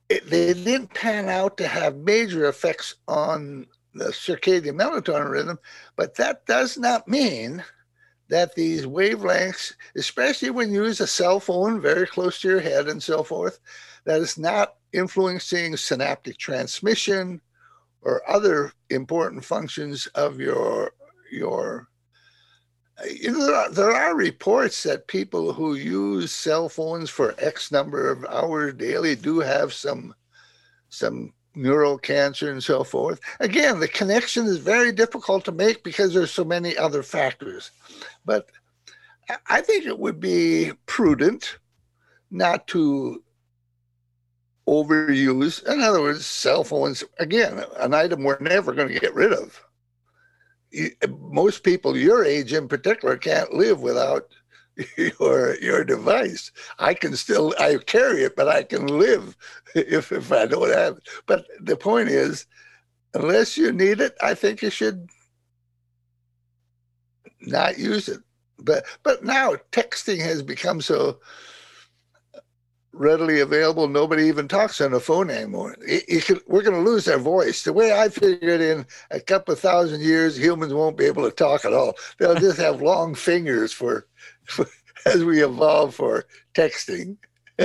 [0.09, 5.59] it, they didn't pan out to have major effects on the circadian melatonin rhythm,
[5.95, 7.63] but that does not mean
[8.29, 12.87] that these wavelengths, especially when you use a cell phone very close to your head
[12.87, 13.59] and so forth,
[14.05, 17.41] that is not influencing synaptic transmission
[18.01, 20.91] or other important functions of your
[21.31, 21.87] your
[23.09, 27.71] you know, there are, there are reports that people who use cell phones for X
[27.71, 30.13] number of hours daily do have some
[30.89, 33.19] some neural cancer and so forth.
[33.39, 37.71] Again, the connection is very difficult to make because there's so many other factors.
[38.25, 38.49] But
[39.47, 41.57] I think it would be prudent
[42.31, 43.23] not to
[44.67, 45.63] overuse.
[45.65, 49.61] In other words, cell phones, again, an item we're never going to get rid of
[51.19, 54.23] most people your age in particular can't live without
[54.97, 56.51] your your device.
[56.79, 59.37] I can still I carry it, but I can live
[59.75, 61.07] if if I don't have it.
[61.27, 62.47] But the point is,
[63.13, 65.09] unless you need it, I think you should
[67.41, 68.21] not use it.
[68.57, 71.19] But but now texting has become so
[72.93, 73.87] readily available.
[73.87, 75.75] Nobody even talks on the phone anymore.
[75.85, 77.63] It, it could, we're going to lose our voice.
[77.63, 81.35] The way I figured in a couple of thousand years, humans won't be able to
[81.35, 81.95] talk at all.
[82.17, 84.07] They'll just have long fingers for,
[84.45, 84.67] for
[85.05, 87.17] as we evolve for texting.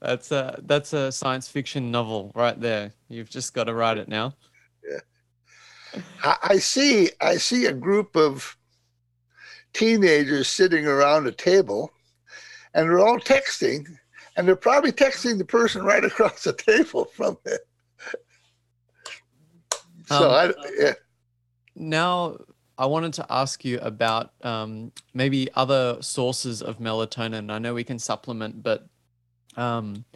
[0.00, 2.92] that's a that's a science fiction novel right there.
[3.08, 4.34] You've just got to write it now.
[4.88, 6.00] Yeah.
[6.22, 7.10] I, I see.
[7.20, 8.56] I see a group of
[9.72, 11.92] teenagers sitting around a table
[12.74, 13.86] and they're all texting
[14.40, 17.60] and they're probably texting the person right across the table from it.
[20.06, 20.92] So um, I, yeah.
[21.76, 22.38] Now,
[22.78, 27.50] I wanted to ask you about um, maybe other sources of melatonin.
[27.50, 28.88] I know we can supplement, but
[29.58, 30.06] um,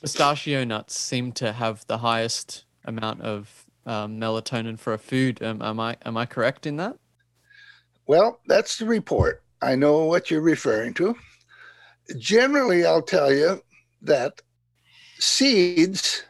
[0.00, 5.40] pistachio nuts seem to have the highest amount of um, melatonin for a food.
[5.44, 6.96] Um, am I am I correct in that?
[8.08, 9.44] Well, that's the report.
[9.62, 11.14] I know what you're referring to
[12.18, 13.62] generally, I'll tell you
[14.02, 14.40] that
[15.18, 16.22] seeds,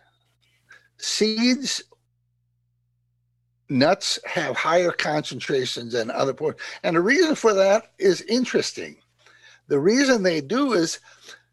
[0.99, 1.83] seeds,
[3.69, 6.63] nuts have higher concentrations than other portions.
[6.83, 8.97] And the reason for that is interesting.
[9.69, 11.01] The reason they do is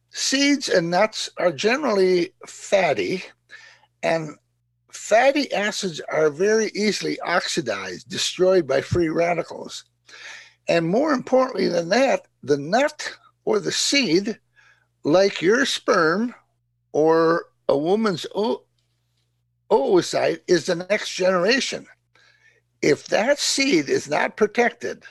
[0.09, 3.23] seeds and nuts are generally fatty,
[4.03, 4.35] and
[4.91, 9.85] fatty acids are very easily oxidized, destroyed by free radicals.
[10.67, 13.17] And more importantly than that, the nut
[13.51, 14.39] or the seed,
[15.03, 16.33] like your sperm
[16.93, 18.25] or a woman's
[19.69, 21.85] oocyte, is the next generation.
[22.81, 25.03] If that seed is not protected,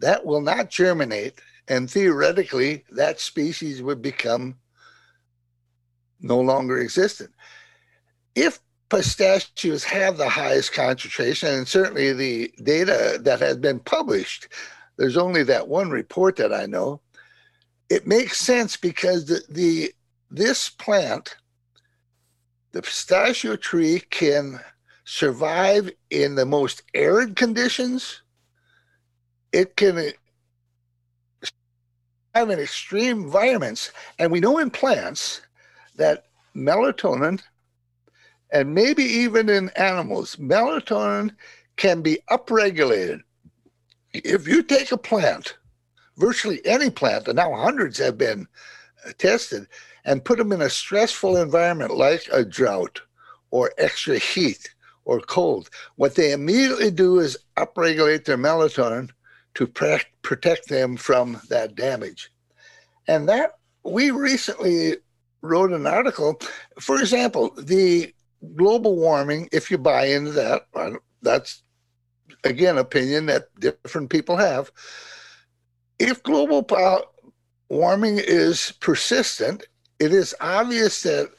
[0.00, 4.56] that will not germinate, and theoretically, that species would become
[6.20, 7.30] no longer existent.
[8.34, 8.58] If
[8.88, 14.48] pistachios have the highest concentration, and certainly the data that has been published,
[14.98, 17.00] there's only that one report that I know.
[17.88, 19.92] It makes sense because the, the
[20.30, 21.36] this plant,
[22.72, 24.60] the pistachio tree, can
[25.04, 28.22] survive in the most arid conditions.
[29.52, 30.12] It can
[32.34, 35.40] have in extreme environments, and we know in plants
[35.96, 37.40] that melatonin
[38.50, 41.34] and maybe even in animals, melatonin
[41.76, 43.22] can be upregulated.
[44.12, 45.56] If you take a plant,
[46.16, 48.46] virtually any plant, and now hundreds have been
[49.06, 49.66] uh, tested,
[50.04, 53.00] and put them in a stressful environment like a drought
[53.50, 59.10] or extra heat or cold, what they immediately do is upregulate their melatonin
[59.54, 62.30] to pre- protect them from that damage.
[63.06, 63.52] And that
[63.84, 64.96] we recently
[65.42, 66.40] wrote an article.
[66.80, 68.12] For example, the
[68.56, 70.66] global warming, if you buy into that,
[71.22, 71.62] that's
[72.44, 74.70] again opinion that different people have.
[75.98, 76.66] If global
[77.68, 79.66] warming is persistent,
[79.98, 81.30] it is obvious that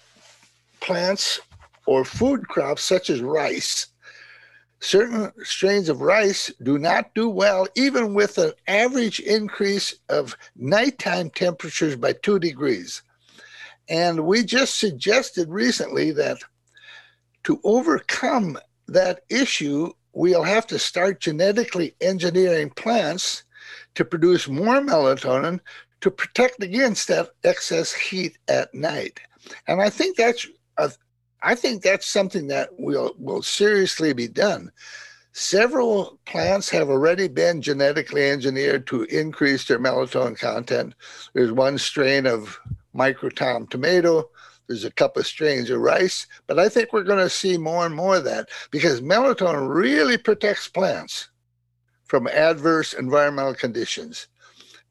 [0.82, 1.40] plants
[1.86, 3.88] or food crops such as rice,
[4.80, 11.30] certain strains of rice do not do well even with an average increase of nighttime
[11.30, 13.02] temperatures by two degrees.
[13.90, 16.38] And we just suggested recently that
[17.44, 18.58] to overcome
[18.88, 23.43] that issue, we'll have to start genetically engineering plants
[23.95, 25.60] to produce more melatonin
[26.02, 29.19] to protect against that excess heat at night.
[29.67, 30.91] And I think that's a,
[31.41, 34.72] I think that's something that will will seriously be done.
[35.32, 40.95] Several plants have already been genetically engineered to increase their melatonin content.
[41.34, 42.60] There's one strain of
[42.93, 44.30] Micro-Tom tomato.
[44.69, 47.88] There's a couple of strains of rice, but I think we're going to see more
[47.88, 51.29] and more of that because melatonin really protects plants
[52.05, 54.27] from adverse environmental conditions.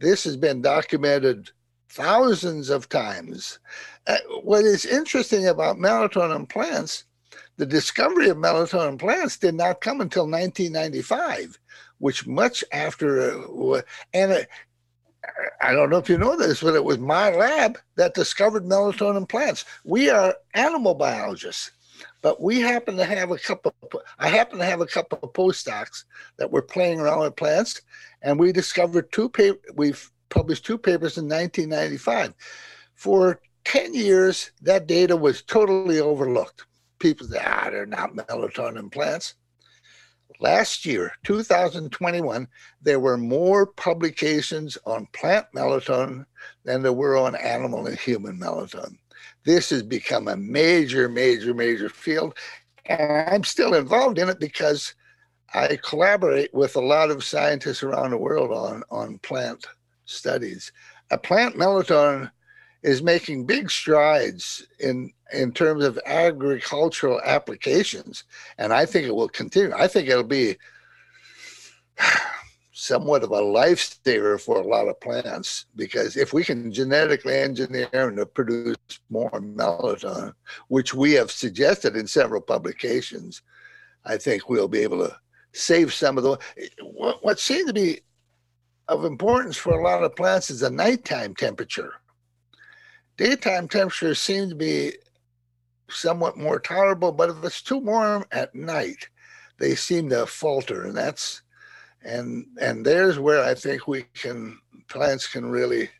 [0.00, 1.50] This has been documented
[1.90, 3.60] thousands of times.
[4.08, 7.04] Uh, what is interesting about melatonin plants,
[7.56, 11.56] the discovery of melatonin plants did not come until 1995,
[11.98, 14.40] which much after, uh, and uh,
[15.60, 19.28] I don't know if you know this, but it was my lab that discovered melatonin
[19.28, 19.64] plants.
[19.84, 21.70] We are animal biologists,
[22.22, 23.74] but we happen to have a couple.
[23.82, 26.04] Of, I happen to have a couple of postdocs
[26.38, 27.80] that were playing around with plants,
[28.22, 29.58] and we discovered two paper.
[29.74, 32.34] We've published two papers in 1995.
[32.94, 36.66] For 10 years, that data was totally overlooked.
[36.98, 39.34] People say, ah, they're not melatonin plants
[40.40, 42.48] last year, 2021,
[42.82, 46.24] there were more publications on plant melatonin
[46.64, 48.96] than there were on animal and human melatonin.
[49.44, 52.36] This has become a major, major, major field.
[52.86, 54.94] And I'm still involved in it because
[55.54, 59.66] I collaborate with a lot of scientists around the world on, on plant
[60.04, 60.72] studies.
[61.10, 62.30] A plant melatonin
[62.82, 68.24] is making big strides in in terms of agricultural applications
[68.58, 69.74] and i think it will continue.
[69.74, 70.56] I think it'll be
[72.72, 78.10] somewhat of a lifesaver for a lot of plants because if we can genetically engineer
[78.10, 78.76] to produce
[79.10, 80.32] more melatonin
[80.68, 83.42] which we have suggested in several publications
[84.04, 85.14] i think we'll be able to
[85.52, 86.38] save some of the
[86.82, 88.00] what, what seems to be
[88.88, 91.94] of importance for a lot of plants is the nighttime temperature.
[93.16, 94.92] Daytime temperatures seem to be
[95.88, 99.08] somewhat more tolerable, but if it's too warm at night,
[99.58, 101.42] they seem to falter, and that's
[102.02, 104.58] and and there's where I think we can
[104.88, 105.90] plants can really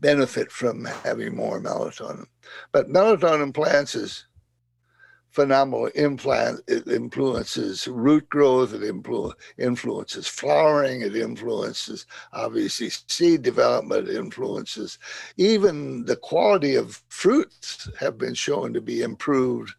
[0.00, 2.24] benefit from having more melatonin.
[2.72, 4.26] But melatonin plants is
[5.30, 6.60] phenomenal implant.
[6.66, 8.74] It influences root growth.
[8.74, 11.02] It influ- influences flowering.
[11.02, 14.08] It influences obviously seed development.
[14.08, 14.98] It influences
[15.36, 19.74] even the quality of fruits have been shown to be improved.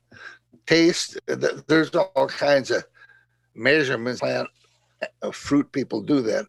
[0.65, 1.19] Taste.
[1.67, 2.83] There's all kinds of
[3.55, 4.21] measurements.
[4.21, 4.47] Plant
[5.21, 6.45] of fruit people do that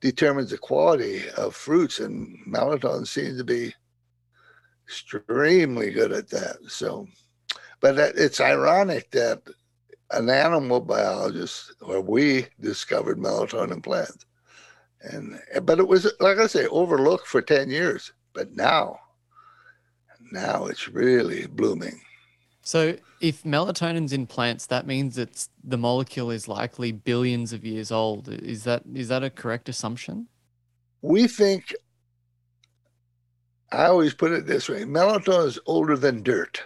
[0.00, 3.74] determines the quality of fruits, and melatonin seems to be
[4.86, 6.58] extremely good at that.
[6.68, 7.08] So
[7.86, 9.42] But it's ironic that
[10.10, 14.26] an animal biologist, or we discovered melatonin in plants.
[15.02, 18.12] And but it was like I say, overlooked for 10 years.
[18.32, 18.98] But now,
[20.32, 22.00] now it's really blooming.
[22.62, 27.92] So if melatonin's in plants, that means it's the molecule is likely billions of years
[27.92, 28.28] old.
[28.28, 30.26] Is that is that a correct assumption?
[31.02, 31.72] We think
[33.70, 36.64] I always put it this way melatonin is older than dirt.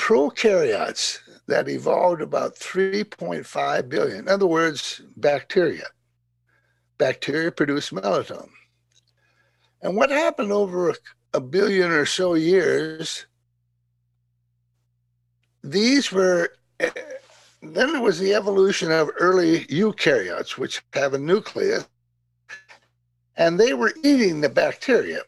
[0.00, 5.84] Prokaryotes that evolved about 3.5 billion, in other words, bacteria.
[6.96, 8.48] Bacteria produce melatonin.
[9.82, 10.94] And what happened over
[11.34, 13.26] a billion or so years,
[15.62, 16.48] these were,
[16.78, 21.86] then there was the evolution of early eukaryotes, which have a nucleus
[23.36, 25.20] and they were eating the bacteria.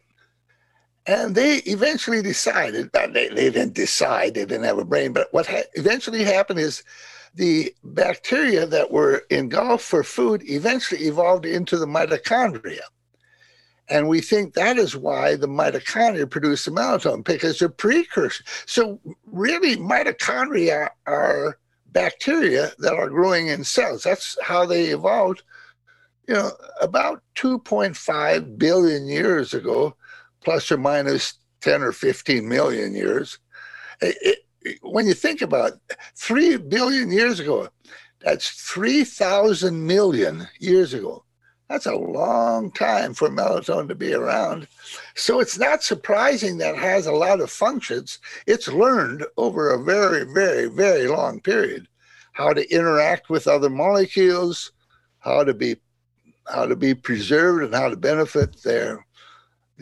[1.06, 5.46] And they eventually decided, they, they didn't decide, they didn't have a brain, but what
[5.46, 6.84] ha- eventually happened is
[7.34, 12.82] the bacteria that were engulfed for food eventually evolved into the mitochondria.
[13.88, 18.46] And we think that is why the mitochondria produce the melatonin because they're precursors.
[18.66, 24.04] So, really, mitochondria are bacteria that are growing in cells.
[24.04, 25.42] That's how they evolved
[26.28, 29.96] you know, about 2.5 billion years ago,
[30.44, 33.38] plus or minus 10 or 15 million years.
[34.00, 37.68] It, it, when you think about it, 3 billion years ago,
[38.20, 41.24] that's 3,000 million years ago.
[41.68, 44.68] That's a long time for melatonin to be around.
[45.14, 48.18] So it's not surprising that has a lot of functions.
[48.46, 51.88] It's learned over a very, very, very long period
[52.32, 54.72] how to interact with other molecules,
[55.18, 55.76] how to be
[56.48, 59.06] how to be preserved and how to benefit their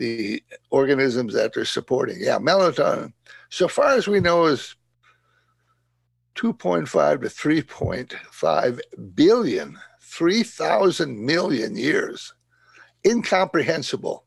[0.01, 2.17] the organisms that they're supporting.
[2.19, 3.13] Yeah, melatonin,
[3.51, 4.75] so far as we know, is
[6.35, 8.79] 2.5 to 3.5
[9.13, 12.33] billion, 3,000 million years.
[13.05, 14.23] Incomprehensible.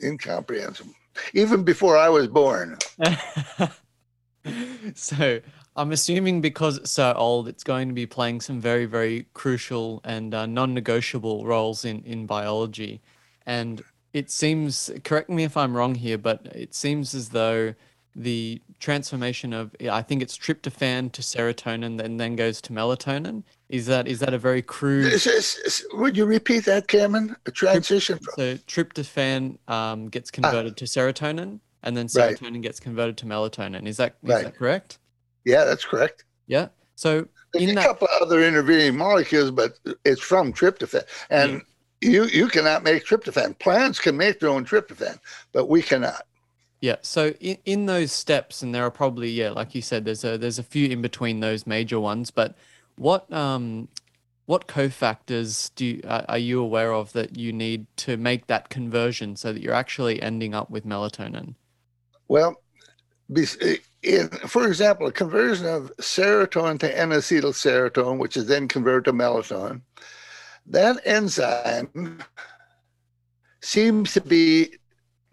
[0.00, 0.92] Incomprehensible.
[1.34, 2.78] Even before I was born.
[4.94, 5.40] so
[5.74, 10.00] I'm assuming because it's so old, it's going to be playing some very, very crucial
[10.04, 13.00] and uh, non-negotiable roles in in biology.
[13.46, 13.82] And
[14.12, 17.74] it seems, correct me if I'm wrong here, but it seems as though
[18.18, 23.44] the transformation of I think it's tryptophan to serotonin, and then goes to melatonin.
[23.68, 25.12] Is that is that a very crude?
[25.12, 27.36] Is, is, would you repeat that, Cameron?
[27.46, 28.18] A transition.
[28.18, 28.34] From...
[28.36, 30.34] So tryptophan um, gets ah.
[30.34, 30.78] converted ah.
[30.78, 32.62] to serotonin, and then serotonin right.
[32.62, 33.86] gets converted to melatonin.
[33.86, 34.44] Is that is right.
[34.44, 34.98] that correct?
[35.44, 36.24] Yeah, that's correct.
[36.46, 36.68] Yeah.
[36.96, 37.86] So There's a that...
[37.86, 41.04] couple of other intervening molecules, but it's from tryptophan.
[41.30, 41.58] And yeah.
[42.00, 43.58] You you cannot make tryptophan.
[43.58, 45.18] Plants can make their own tryptophan,
[45.52, 46.22] but we cannot.
[46.80, 46.96] Yeah.
[47.02, 50.38] So in, in those steps, and there are probably yeah, like you said, there's a
[50.38, 52.30] there's a few in between those major ones.
[52.30, 52.56] But
[52.96, 53.88] what um
[54.46, 58.70] what cofactors do you, uh, are you aware of that you need to make that
[58.70, 61.54] conversion so that you're actually ending up with melatonin?
[62.28, 62.56] Well,
[64.02, 69.82] in, for example, a conversion of serotonin to N-acetylserotonin, which is then converted to melatonin,
[70.70, 72.22] that enzyme
[73.60, 74.74] seems to be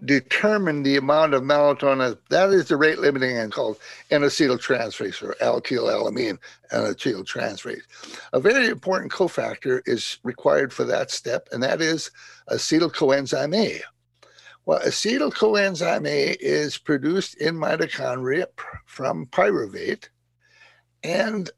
[0.03, 2.17] determine the amount of melatonin.
[2.29, 3.77] That is the rate limiting enzyme called
[4.11, 6.37] N-acetyltransferase or arylalkylamine
[6.71, 7.81] N-acetyltransferase.
[8.33, 12.11] A very important cofactor is required for that step, and that is
[12.49, 13.81] acetyl coenzyme A.
[14.65, 18.47] Well, acetyl coenzyme A is produced in mitochondria
[18.85, 20.09] from pyruvate,
[21.03, 21.49] and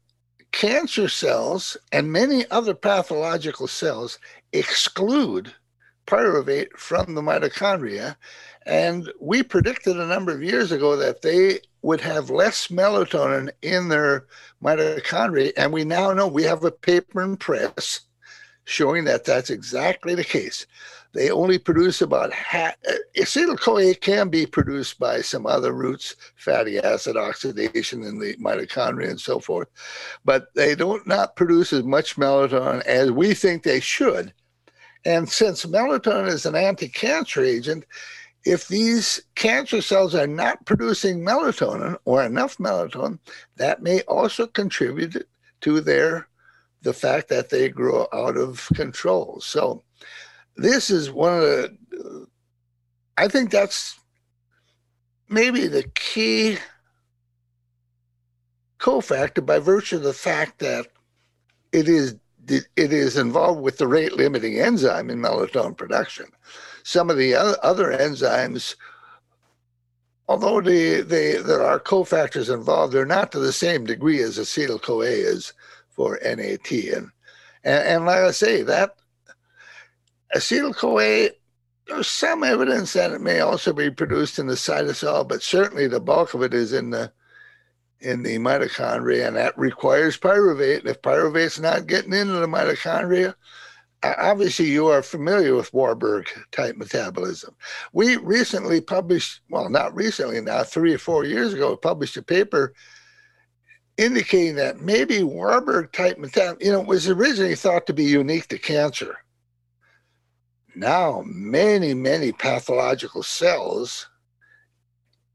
[0.52, 4.18] cancer cells and many other pathological cells
[4.52, 5.52] exclude
[6.06, 8.16] pyruvate from the mitochondria.
[8.66, 13.88] And we predicted a number of years ago that they would have less melatonin in
[13.88, 14.26] their
[14.62, 15.52] mitochondria.
[15.56, 18.00] And we now know we have a paper in press
[18.64, 20.66] showing that that's exactly the case
[21.18, 22.76] they only produce about half.
[22.88, 28.36] Uh, Acetyl CoA can be produced by some other routes, fatty acid oxidation in the
[28.36, 29.68] mitochondria and so forth,
[30.24, 34.32] but they don't not produce as much melatonin as we think they should.
[35.04, 37.84] And since melatonin is an anti-cancer agent,
[38.44, 43.18] if these cancer cells are not producing melatonin or enough melatonin,
[43.56, 45.26] that may also contribute
[45.62, 46.28] to their
[46.82, 49.40] the fact that they grow out of control.
[49.40, 49.82] So
[50.58, 52.26] this is one of the,
[53.16, 53.98] I think that's
[55.28, 56.58] maybe the key
[58.78, 60.86] cofactor by virtue of the fact that
[61.72, 62.16] it is
[62.48, 66.24] it is involved with the rate limiting enzyme in melatonin production.
[66.82, 68.74] Some of the other enzymes
[70.28, 74.80] although they, the, there are cofactors involved, they're not to the same degree as acetyl
[74.80, 75.52] CoA is
[75.88, 76.70] for NAT.
[76.70, 77.10] And,
[77.64, 78.97] and, and like I say, that
[80.34, 81.30] acetyl CoA,
[81.86, 86.00] there's some evidence that it may also be produced in the cytosol, but certainly the
[86.00, 87.12] bulk of it is in the
[88.00, 90.80] in the mitochondria, and that requires pyruvate.
[90.80, 93.34] And if pyruvate's not getting into the mitochondria,
[94.02, 97.56] obviously you are familiar with Warburg type metabolism.
[97.92, 102.72] We recently published, well, not recently now, three or four years ago, published a paper
[103.96, 108.58] indicating that maybe Warburg type metabolism, you know, was originally thought to be unique to
[108.58, 109.16] cancer.
[110.78, 114.08] Now, many, many pathological cells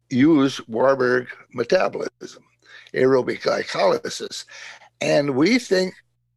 [0.09, 2.45] use Warburg metabolism,
[2.93, 4.45] aerobic glycolysis.
[5.01, 5.95] And we think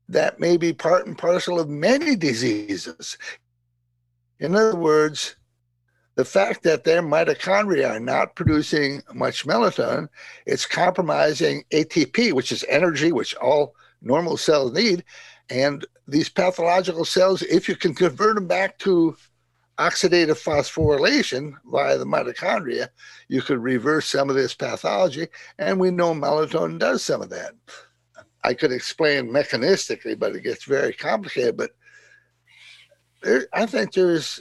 [0.08, 3.16] that may be part and parcel of many diseases.
[4.40, 5.36] In other words,
[6.16, 10.08] the fact that their mitochondria are not producing much melatonin,
[10.46, 15.04] it's compromising ATP, which is energy, which all normal cells need.
[15.50, 19.16] And these pathological cells, if you can convert them back to
[19.78, 22.88] oxidative phosphorylation via the mitochondria,
[23.28, 25.28] you could reverse some of this pathology.
[25.58, 27.52] And we know melatonin does some of that.
[28.42, 31.56] I could explain mechanistically, but it gets very complicated.
[31.56, 31.70] But
[33.22, 34.40] there, I think there's,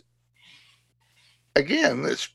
[1.56, 2.30] again, it's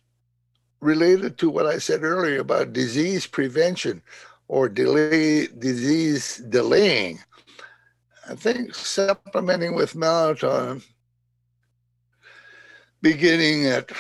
[0.81, 4.03] related to what I said earlier about disease prevention
[4.49, 7.21] or delay disease delaying.
[8.31, 10.85] I think supplementing with melatonin
[13.03, 13.91] beginning at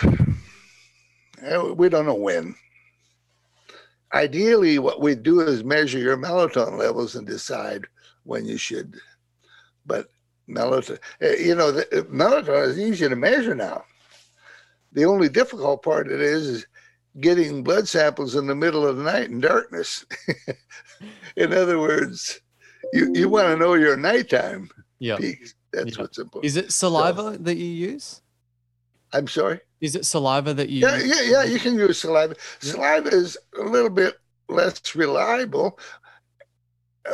[1.42, 2.54] eh, we don't know when
[4.12, 7.86] ideally, what we do is measure your melatonin levels and decide
[8.24, 8.96] when you should.
[9.86, 10.08] But
[10.48, 13.84] melatonin, eh, you know, the, melatonin is easy to measure now.
[14.92, 16.66] The only difficult part it is is
[17.20, 20.04] getting blood samples in the middle of the night in darkness.
[21.36, 22.40] in other words,
[22.92, 25.16] you, you want to know your nighttime yeah.
[25.16, 25.54] peaks.
[25.72, 26.02] That's yeah.
[26.02, 26.44] what's important.
[26.44, 28.22] Is it saliva so, that you use?
[29.12, 29.60] I'm sorry?
[29.80, 30.80] Is it saliva that you?
[30.80, 31.08] Yeah, use?
[31.08, 31.44] yeah, yeah.
[31.44, 32.36] You can use saliva.
[32.60, 34.14] Saliva is a little bit
[34.48, 35.78] less reliable.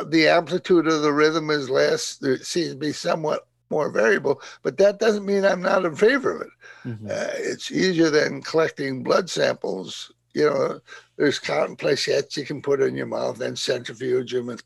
[0.07, 2.17] The amplitude of the rhythm is less.
[2.17, 6.35] There seems to be somewhat more variable, but that doesn't mean I'm not in favor
[6.35, 6.47] of it.
[6.85, 7.07] Mm-hmm.
[7.07, 10.11] Uh, it's easier than collecting blood samples.
[10.33, 10.79] You know,
[11.17, 14.61] there's cotton placettes you can put in your mouth, then centrifuge them and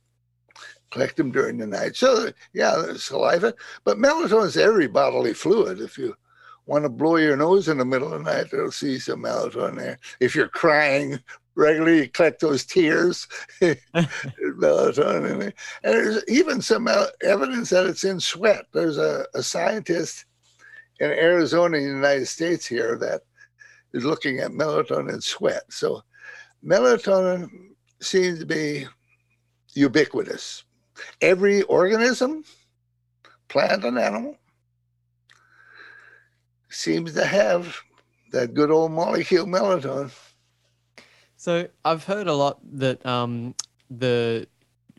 [0.92, 1.96] collect them during the night.
[1.96, 3.54] So, yeah, there's saliva.
[3.84, 5.80] But melatonin is every bodily fluid.
[5.80, 6.16] If you
[6.66, 9.78] want to blow your nose in the middle of the night, they'll see some melatonin
[9.78, 10.00] there.
[10.20, 11.20] If you're crying
[11.56, 13.28] regularly, you collect those tears,
[13.62, 15.54] melatonin in there.
[15.84, 16.88] And there's even some
[17.24, 18.66] evidence that it's in sweat.
[18.74, 20.26] There's a, a scientist
[21.00, 23.22] in Arizona, in the United States here, that
[23.94, 25.64] is looking at melatonin in sweat.
[25.70, 26.04] So
[26.64, 27.48] melatonin
[28.02, 28.88] seems to be
[29.74, 30.64] ubiquitous.
[31.22, 32.44] Every organism,
[33.48, 34.38] plant and animal,
[36.70, 37.78] seems to have
[38.32, 40.12] that good old molecule melatonin.
[41.38, 43.56] So I've heard a lot that um,
[43.90, 44.48] the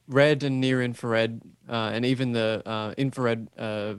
[0.08, 3.94] red and near infrared uh, and even the uh, infrared uh,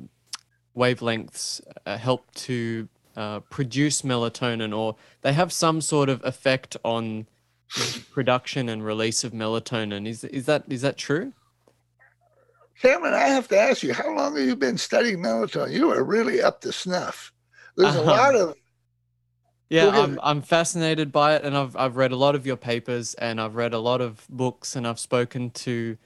[0.75, 7.27] wavelengths uh, help to uh, produce melatonin or they have some sort of effect on
[8.11, 10.07] production and release of melatonin.
[10.07, 11.33] Is, is, that, is that true?
[12.83, 15.71] Cameron, I have to ask you, how long have you been studying melatonin?
[15.71, 17.31] You are really up to snuff.
[17.77, 18.01] There's uh-huh.
[18.01, 18.55] a lot of
[19.69, 23.13] yeah, I'm I'm fascinated by it, and I've I've read a lot of your papers,
[23.15, 25.97] and I've read a lot of books, and I've spoken to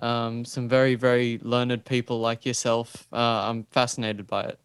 [0.00, 3.06] um, some very very learned people like yourself.
[3.12, 4.58] Uh, I'm fascinated by it.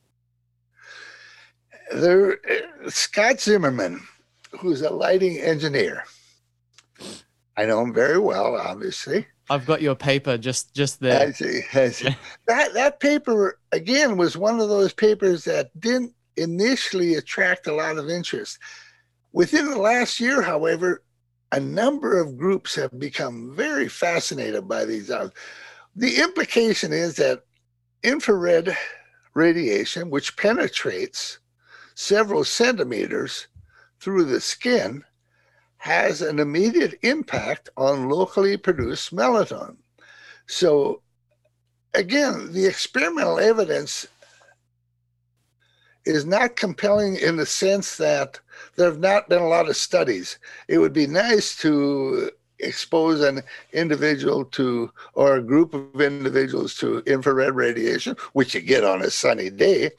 [1.93, 4.01] There, uh, Scott Zimmerman,
[4.59, 6.03] who's a lighting engineer.
[7.59, 9.27] I know him very well, obviously.
[9.49, 11.27] I've got your paper just just there.
[11.27, 11.61] I see.
[11.73, 12.15] I see.
[12.47, 17.97] that that paper again was one of those papers that didn't initially attract a lot
[17.97, 18.59] of interest.
[19.33, 21.03] Within the last year, however,
[21.51, 25.07] a number of groups have become very fascinated by these.
[25.07, 27.43] The implication is that
[28.03, 28.77] infrared
[29.33, 31.39] radiation, which penetrates
[31.93, 33.47] several centimeters
[33.99, 35.03] through the skin,
[35.79, 39.77] has an immediate impact on locally produced melatonin.
[40.45, 41.01] So,
[41.93, 44.05] again, the experimental evidence
[46.05, 48.39] is not compelling in the sense that
[48.75, 50.37] there have not been a lot of studies.
[50.67, 56.99] It would be nice to expose an individual to or a group of individuals to
[57.05, 59.91] infrared radiation, which you get on a sunny day,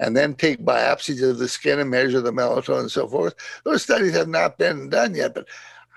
[0.00, 3.34] and then take biopsies of the skin and measure the melatonin and so forth.
[3.64, 5.46] Those studies have not been done yet, but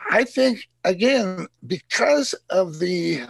[0.09, 3.21] I think again because of the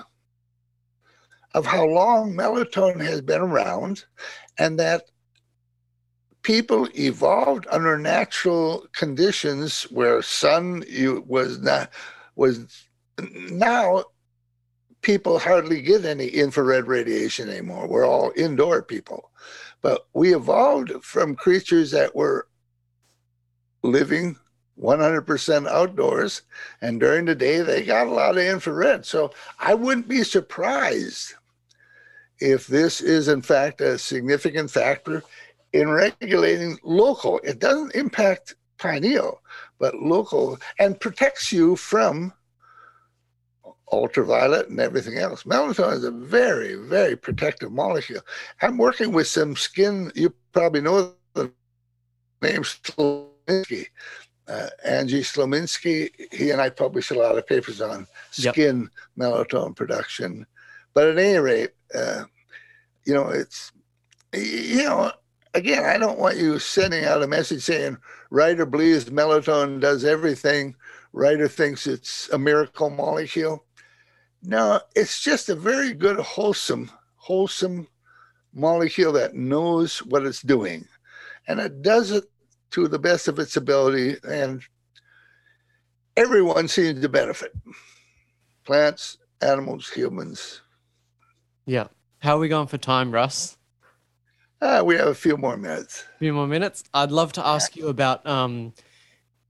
[1.54, 4.06] of how long melatonin has been around
[4.58, 5.04] and that
[6.44, 10.84] people evolved under natural conditions where sun
[11.28, 11.92] was not
[12.36, 12.88] was
[13.52, 14.04] now
[15.02, 19.32] people hardly get any infrared radiation anymore we're all indoor people
[19.82, 22.48] but we evolved from creatures that were
[23.84, 24.38] living
[24.80, 26.44] 100% outdoors
[26.82, 31.34] and during the day they got a lot of infrared so i wouldn't be surprised
[32.40, 35.24] if this is in fact a significant factor
[35.74, 37.40] in regulating local.
[37.44, 39.42] It doesn't impact pineal,
[39.80, 42.34] but local and protects you from
[43.92, 45.44] ultraviolet and everything else.
[45.44, 48.22] Melatonin is a very, very protective molecule.
[48.62, 51.52] I'm working with some skin, you probably know the
[52.42, 53.88] name Slominski.
[54.48, 59.18] Uh, Andrzej Slominski, he and I published a lot of papers on skin yep.
[59.18, 60.46] melatonin production.
[60.94, 62.24] But at any rate, uh,
[63.06, 63.72] you know, it's,
[64.34, 65.12] you know,
[65.54, 67.98] again, I don't want you sending out a message saying
[68.30, 70.76] Reiter believes melatonin does everything.
[71.14, 73.66] Reiter thinks it's a miracle molecule.
[74.44, 77.88] No, it's just a very good, wholesome, wholesome
[78.54, 80.88] molecule that knows what it's doing.
[81.48, 82.26] And it does it
[82.72, 84.18] to the best of its ability.
[84.28, 84.64] And
[86.18, 87.54] everyone seems to benefit
[88.66, 90.62] plants, animals, humans.
[91.66, 91.88] Yeah.
[92.20, 93.58] How are we going for time, Russ?
[94.62, 96.06] Uh, we have a few more minutes.
[96.16, 96.84] A few more minutes.
[96.94, 98.74] I'd love to ask you about, um,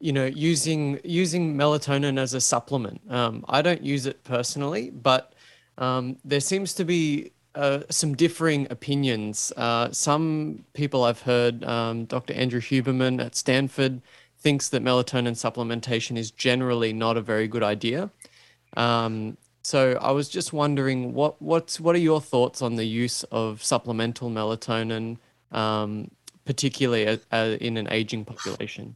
[0.01, 3.01] you know, using using melatonin as a supplement.
[3.09, 5.33] Um, I don't use it personally, but
[5.77, 9.51] um, there seems to be uh, some differing opinions.
[9.55, 12.33] Uh, some people I've heard, um, Dr.
[12.33, 14.01] Andrew Huberman at Stanford
[14.39, 18.09] thinks that melatonin supplementation is generally not a very good idea.
[18.75, 23.23] Um, so I was just wondering what what's what are your thoughts on the use
[23.25, 25.17] of supplemental melatonin,
[25.51, 26.09] um,
[26.45, 28.95] particularly a, a, in an aging population?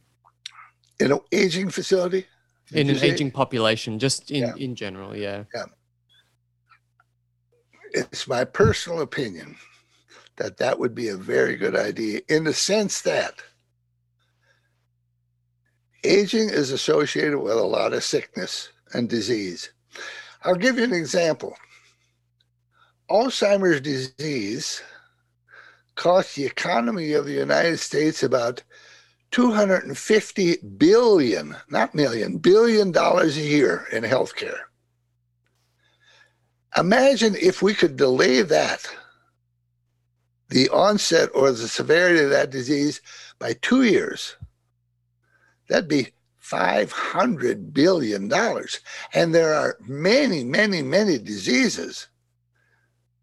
[1.00, 2.26] In an aging facility?
[2.72, 4.54] In an aging population, just in, yeah.
[4.56, 5.44] in general, yeah.
[5.54, 5.64] Yeah.
[7.92, 9.56] It's my personal opinion
[10.36, 13.34] that that would be a very good idea in the sense that
[16.04, 19.70] aging is associated with a lot of sickness and disease
[20.46, 21.56] I'll give you an example.
[23.10, 24.80] Alzheimer's disease
[25.96, 28.62] costs the economy of the United States about
[29.30, 34.60] 250 billion, not million, billion dollars a year in healthcare.
[36.76, 38.86] Imagine if we could delay that,
[40.48, 43.00] the onset or the severity of that disease
[43.38, 44.36] by two years.
[45.68, 46.12] That'd be
[46.42, 48.32] $500 billion.
[49.12, 52.08] And there are many, many, many diseases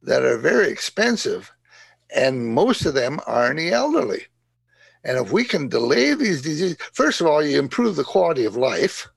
[0.01, 1.51] that are very expensive,
[2.13, 4.25] and most of them are in the elderly.
[5.03, 8.55] And if we can delay these diseases, first of all, you improve the quality of
[8.55, 9.07] life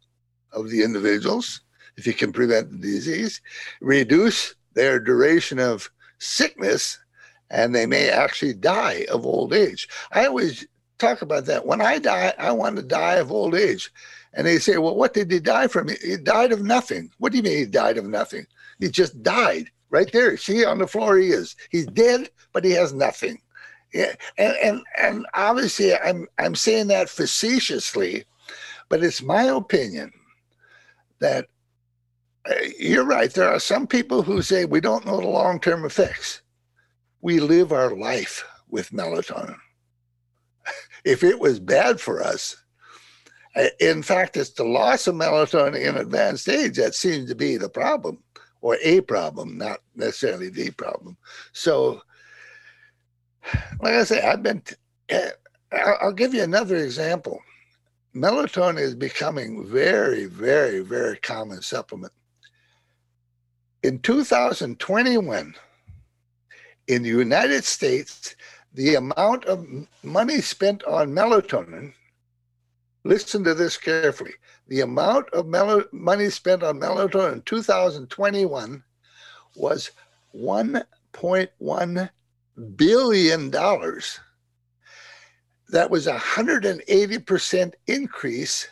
[0.53, 1.61] of the individuals
[1.97, 3.41] if you can prevent the disease,
[3.81, 6.99] reduce their duration of sickness,
[7.51, 9.89] and they may actually die of old age.
[10.13, 10.67] I always
[10.99, 11.67] talk about that.
[11.67, 13.91] When I die, I want to die of old age.
[14.35, 15.89] And they say, well, what did he die from?
[15.89, 17.11] He died of nothing.
[17.19, 18.47] What do you mean he died of nothing?
[18.81, 20.37] He just died right there.
[20.37, 21.57] See, on the floor he is.
[21.71, 23.41] He's dead, but he has nothing.
[23.97, 24.15] Yeah.
[24.37, 28.25] And, and, and obviously I'm, I'm saying that facetiously,
[28.89, 30.13] but it's my opinion
[31.19, 31.47] that
[32.49, 33.33] uh, you're right.
[33.33, 36.43] There are some people who say we don't know the long-term effects.
[37.23, 39.57] We live our life with melatonin
[41.05, 42.57] if it was bad for us,
[43.81, 47.71] in fact, it's the loss of melatonin in advanced age that seems to be the
[47.71, 48.23] problem,
[48.61, 51.17] or a problem, not necessarily the problem.
[51.53, 52.03] So,
[53.81, 54.63] like I say, I've been.
[55.09, 55.31] Eh,
[56.01, 57.41] I'll give you another example.
[58.15, 62.13] Melatonin is becoming very, very, very common supplement.
[63.83, 65.55] In 2021,
[66.89, 68.37] in the United States,
[68.73, 69.67] the amount of
[70.03, 71.93] money spent on melatonin,
[73.05, 74.35] listen to this carefully,
[74.69, 78.83] the amount of mel- money spent on melatonin in 2021
[79.55, 79.91] was
[80.35, 82.11] $1.1
[82.77, 83.51] billion.
[83.51, 84.21] dollars.
[85.71, 88.69] That was a 180% increase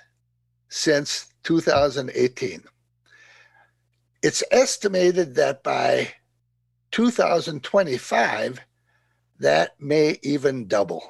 [0.69, 2.63] since 2018.
[4.23, 6.15] It's estimated that by
[6.93, 8.61] 2025,
[9.41, 11.03] that may even double.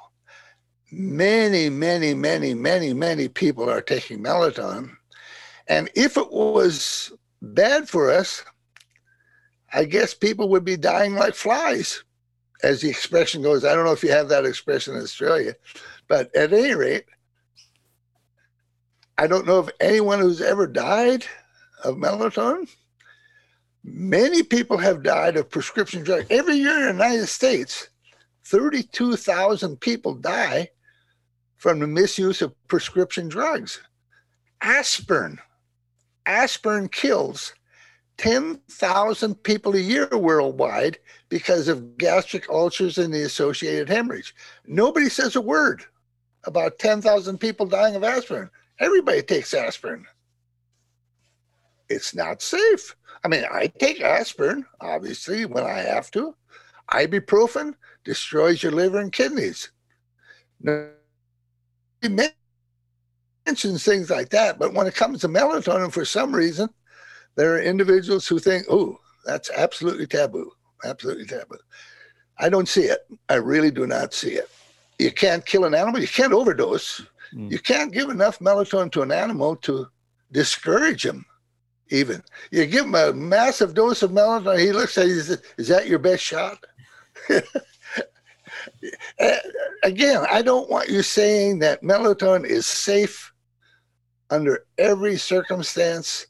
[0.90, 4.90] Many, many, many, many, many people are taking melatonin.
[5.68, 7.12] And if it was
[7.42, 8.42] bad for us,
[9.72, 12.04] I guess people would be dying like flies,
[12.64, 13.64] as the expression goes.
[13.64, 15.54] I don't know if you have that expression in Australia,
[16.08, 17.04] but at any rate,
[19.18, 21.26] I don't know of anyone who's ever died
[21.84, 22.68] of melatonin.
[23.84, 26.26] Many people have died of prescription drugs.
[26.30, 27.90] Every year in the United States,
[28.46, 30.70] 32,000 people die
[31.56, 33.80] from the misuse of prescription drugs.
[34.62, 35.38] Aspirin.
[36.24, 37.52] Aspirin kills
[38.18, 40.98] 10,000 people a year worldwide
[41.28, 44.34] because of gastric ulcers and the associated hemorrhage.
[44.66, 45.84] Nobody says a word
[46.44, 48.50] about 10,000 people dying of aspirin.
[48.78, 50.06] Everybody takes aspirin.
[51.88, 52.94] It's not safe.
[53.24, 56.34] I mean, I take aspirin, obviously, when I have to.
[56.90, 59.70] Ibuprofen destroys your liver and kidneys.
[60.62, 66.68] He mentions things like that, but when it comes to melatonin, for some reason,
[67.36, 70.50] there are individuals who think, oh, that's absolutely taboo.
[70.84, 71.58] Absolutely taboo.
[72.38, 73.00] I don't see it.
[73.28, 74.48] I really do not see it.
[74.98, 76.00] You can't kill an animal.
[76.00, 77.02] You can't overdose.
[77.34, 77.50] Mm.
[77.50, 79.88] You can't give enough melatonin to an animal to
[80.32, 81.24] discourage him,
[81.90, 82.22] even.
[82.50, 85.68] You give him a massive dose of melatonin, he looks at you and says, Is
[85.68, 86.58] that your best shot?
[89.82, 93.32] Again, I don't want you saying that melatonin is safe
[94.30, 96.26] under every circumstance,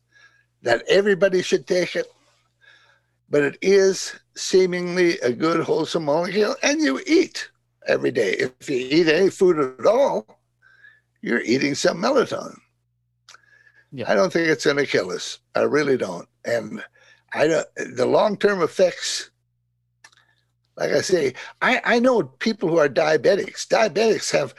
[0.65, 2.07] that everybody should take it,
[3.29, 7.51] but it is seemingly a good, wholesome molecule, and you eat
[7.87, 8.33] every day.
[8.33, 10.27] If you eat any food at all,
[11.21, 12.57] you're eating some melatonin.
[13.93, 14.11] Yeah.
[14.11, 15.39] I don't think it's going to kill us.
[15.55, 16.27] I really don't.
[16.47, 16.83] And
[17.35, 19.31] I don't, the long term effects,
[20.77, 23.69] like I say, I, I know people who are diabetics.
[23.69, 24.55] Diabetics have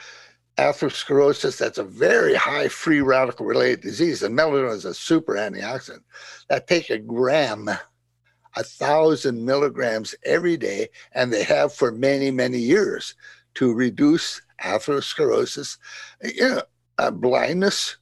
[0.58, 4.22] atherosclerosis that's a very high free radical related disease.
[4.22, 6.02] And melatonin is a super antioxidant
[6.48, 12.58] that take a gram, a thousand milligrams every day, and they have for many, many
[12.58, 13.14] years
[13.54, 15.76] to reduce atherosclerosis,
[16.22, 16.62] you know,
[16.98, 17.98] uh, blindness,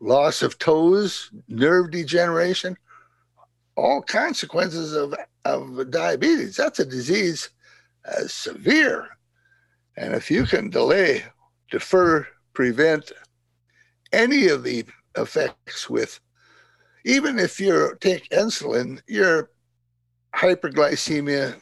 [0.00, 2.76] loss of toes, nerve degeneration,
[3.76, 5.14] all consequences of,
[5.44, 6.56] of diabetes.
[6.56, 7.50] That's a disease
[8.04, 9.08] uh, severe.
[9.96, 11.24] And if you can delay,
[11.74, 13.12] defer, prevent
[14.12, 14.84] any of the
[15.16, 16.20] effects with,
[17.04, 19.50] even if you take insulin, your
[20.34, 21.56] hyperglycemia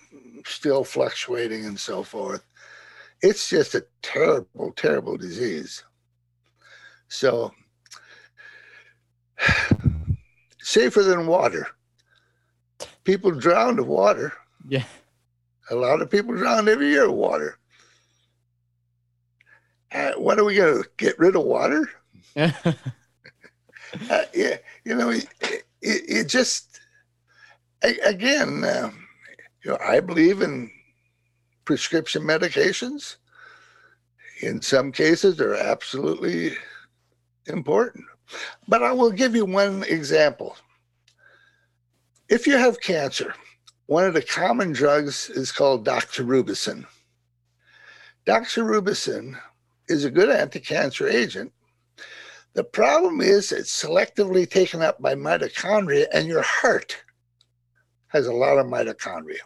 [0.45, 2.45] still fluctuating and so forth
[3.23, 5.85] it's just a terrible, terrible disease.
[7.09, 7.53] So,
[10.61, 11.69] safer than water.
[13.05, 14.33] People drown of water.
[14.69, 14.85] Yeah.
[15.71, 17.59] A lot of people drown every year of water.
[19.93, 21.89] Uh, when are we going to get rid of water?
[22.37, 22.53] uh,
[24.35, 26.81] yeah, you know, it, it, it just,
[27.83, 28.91] again, uh,
[29.65, 30.71] you know, I believe in
[31.65, 33.17] prescription medications.
[34.41, 36.57] In some cases, they're absolutely
[37.47, 38.07] important.
[38.67, 40.57] But I will give you one example.
[42.29, 43.35] If you have cancer,
[43.87, 46.87] one of the common drugs is called doxorubicin.
[48.27, 49.39] Doxorubicin
[49.89, 51.53] is a good anti-cancer agent.
[52.55, 57.03] The problem is it's selectively taken up by mitochondria, and your heart
[58.09, 59.39] has a lot of mitochondria.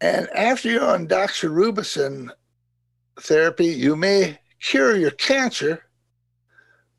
[0.00, 2.30] And after you're on doxorubicin
[3.20, 5.84] therapy, you may cure your cancer,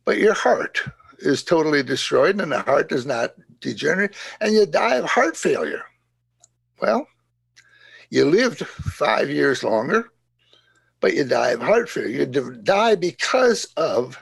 [0.05, 0.82] but your heart
[1.19, 5.84] is totally destroyed and the heart does not degenerate, and you die of heart failure.
[6.82, 7.07] Well,
[8.09, 10.11] you lived five years longer,
[11.06, 12.26] but you die of heart failure.
[12.26, 12.26] You
[12.64, 14.20] die because of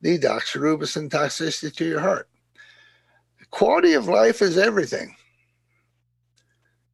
[0.00, 2.28] the doxorubicin toxicity to your heart.
[3.50, 5.16] Quality of life is everything.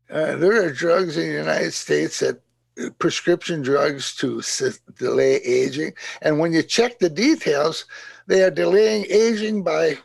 [0.08, 2.40] Uh, there are drugs in the United States that
[2.82, 4.40] uh, prescription drugs to
[4.96, 5.92] delay aging.
[6.22, 7.84] And when you check the details,
[8.26, 9.98] they are delaying aging by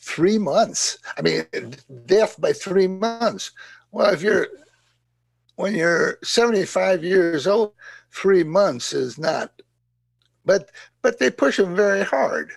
[0.00, 0.98] three months.
[1.16, 1.46] I mean,
[2.04, 3.52] death by three months.
[3.90, 4.48] Well, if you're,
[5.56, 7.72] when you're 75 years old,
[8.12, 9.52] three months is not,
[10.44, 10.70] but,
[11.02, 12.50] but they push them very hard.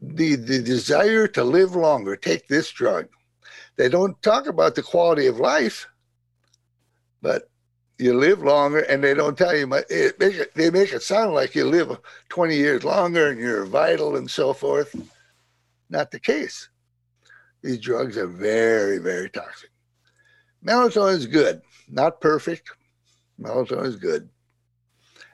[0.00, 3.08] The, the desire to live longer, take this drug.
[3.76, 5.86] They don't talk about the quality of life
[7.26, 7.50] but
[7.98, 9.84] you live longer and they don't tell you much.
[9.90, 11.98] It they make it sound like you live
[12.28, 14.94] 20 years longer and you're vital and so forth.
[15.90, 16.68] Not the case.
[17.62, 19.70] These drugs are very, very toxic.
[20.64, 21.62] Melatonin is good.
[21.88, 22.70] Not perfect.
[23.40, 24.28] Melatonin is good.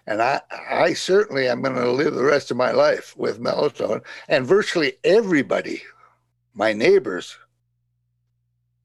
[0.06, 4.02] And I, I certainly am going to live the rest of my life with melatonin.
[4.28, 5.82] And virtually everybody,
[6.54, 7.36] my neighbors,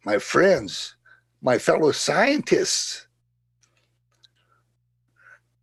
[0.05, 0.95] my friends,
[1.41, 3.07] my fellow scientists,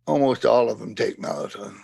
[0.05, 1.77] almost all of them take melatonin.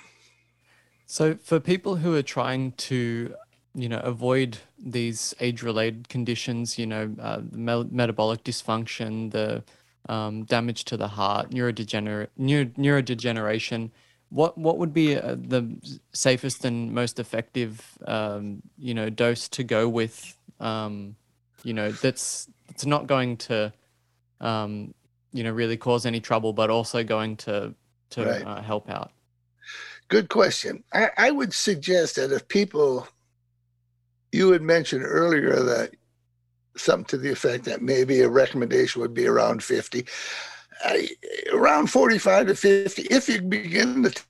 [1.06, 3.34] So, for people who are trying to,
[3.74, 9.64] you know, avoid these age-related conditions, you know, uh, me- metabolic dysfunction, the
[10.10, 13.92] um, damage to the heart, neurodegener- neuro- neurodegeneration,
[14.30, 15.76] what what would be uh, the
[16.14, 21.16] safest and most effective, um, you know, dose to go with, um,
[21.64, 23.74] you know, that's it's not going to,
[24.40, 24.94] um,
[25.34, 27.74] you know, really cause any trouble, but also going to
[28.12, 28.46] to Right.
[28.46, 29.12] uh, help out.
[30.08, 30.84] Good question.
[30.94, 33.08] I, I would suggest that if people,
[34.32, 35.92] you had mentioned earlier that
[36.78, 40.06] something to the effect that maybe a recommendation would be around 50,
[40.84, 41.10] I,
[41.54, 44.24] around 45 to 50, if you begin to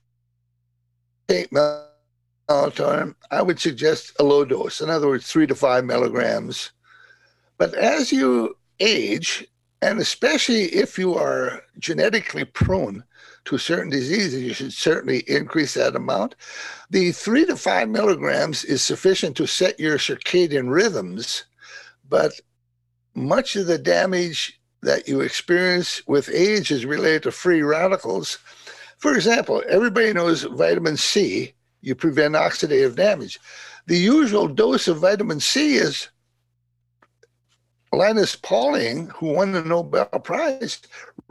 [1.28, 4.80] take melatonin, I would suggest a low dose.
[4.80, 6.72] In other words, three to five milligrams.
[7.58, 9.46] But as you age,
[9.80, 13.04] and especially if you are genetically prone
[13.44, 16.36] to certain diseases, you should certainly increase that amount.
[16.90, 21.44] The three to five milligrams is sufficient to set your circadian rhythms,
[22.12, 22.38] but
[23.14, 28.38] much of the damage that you experience with age is related to free radicals.
[28.98, 33.40] For example, everybody knows vitamin C, you prevent oxidative damage.
[33.86, 36.10] The usual dose of vitamin C is
[37.94, 40.82] Linus Pauling, who won the Nobel Prize,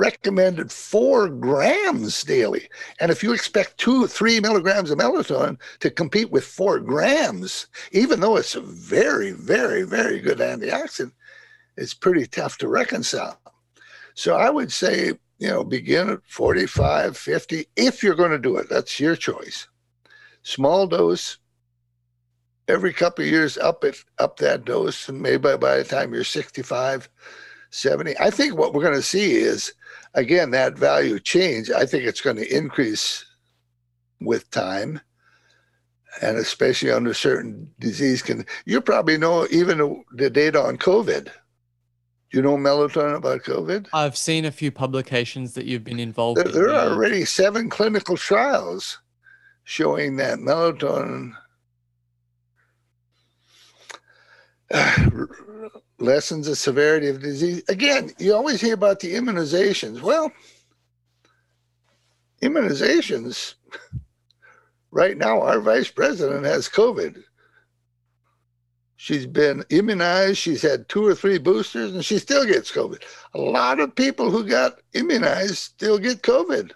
[0.01, 2.67] recommended four grams daily.
[2.99, 8.19] And if you expect two, three milligrams of melatonin to compete with four grams, even
[8.19, 11.11] though it's a very, very, very good antioxidant,
[11.77, 13.39] it's pretty tough to reconcile.
[14.15, 18.57] So I would say, you know, begin at 45, 50, if you're going to do
[18.57, 18.69] it.
[18.69, 19.67] That's your choice.
[20.41, 21.37] Small dose,
[22.67, 26.11] every couple of years up it up that dose and maybe by, by the time
[26.11, 27.07] you're 65
[27.71, 29.73] 70 i think what we're going to see is
[30.13, 33.25] again that value change i think it's going to increase
[34.21, 35.01] with time.
[36.21, 41.29] And especially under certain disease can you probably know even the data on covid.
[42.33, 43.87] You know melatonin about covid?
[43.93, 46.51] I've seen a few publications that you've been involved there, in.
[46.51, 48.99] there are already seven clinical trials
[49.63, 51.31] showing that melatonin
[56.01, 57.63] lessens the severity of disease.
[57.69, 60.01] Again, you always hear about the immunizations.
[60.01, 60.31] Well,
[62.41, 63.55] immunizations,
[64.91, 67.23] right now, our vice president has COVID.
[68.97, 73.01] She's been immunized, she's had two or three boosters, and she still gets COVID.
[73.33, 76.71] A lot of people who got immunized still get COVID.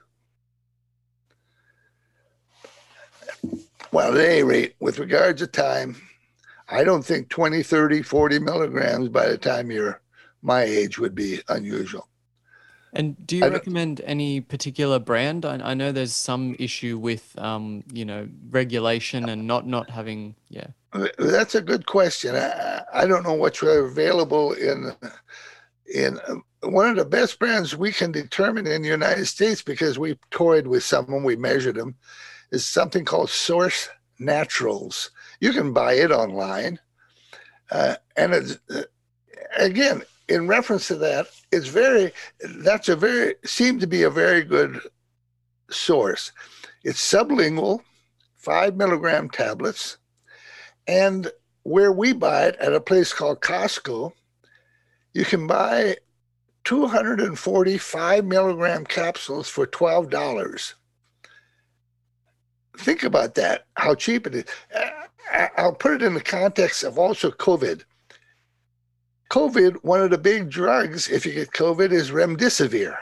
[3.91, 5.95] Well, at any rate, with regard to time,
[6.67, 10.01] I don't think 20, 30, 40 milligrams by the time you're
[10.41, 12.07] my age would be unusual.
[12.93, 15.45] And do you recommend any particular brand?
[15.45, 20.35] I, I know there's some issue with, um, you know, regulation and not not having,
[20.47, 20.67] yeah.
[21.17, 22.35] That's a good question.
[22.35, 24.93] I, I don't know what's available in
[25.93, 29.99] in um, one of the best brands we can determine in the United States because
[29.99, 31.95] we toyed with someone, we measured them,
[32.51, 33.89] is something called Source
[34.19, 35.11] Naturals.
[35.39, 36.79] You can buy it online,
[37.71, 38.83] uh, and it's uh,
[39.57, 41.27] again in reference to that.
[41.51, 42.11] It's very
[42.59, 44.79] that's a very seemed to be a very good
[45.69, 46.31] source.
[46.83, 47.81] It's sublingual,
[48.35, 49.97] five milligram tablets.
[50.87, 51.31] And
[51.63, 54.13] where we buy it at a place called Costco,
[55.13, 55.97] you can buy
[56.65, 60.73] 245 milligram capsules for $12.
[62.77, 64.45] Think about that, how cheap it is.
[65.57, 67.83] I'll put it in the context of also COVID.
[69.31, 72.95] COVID, one of the big drugs, if you get COVID, is remdesivir.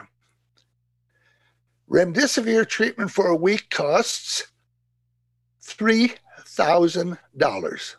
[1.89, 4.47] Remdesivir treatment for a week costs
[5.61, 6.13] three
[6.45, 7.97] thousand dollars.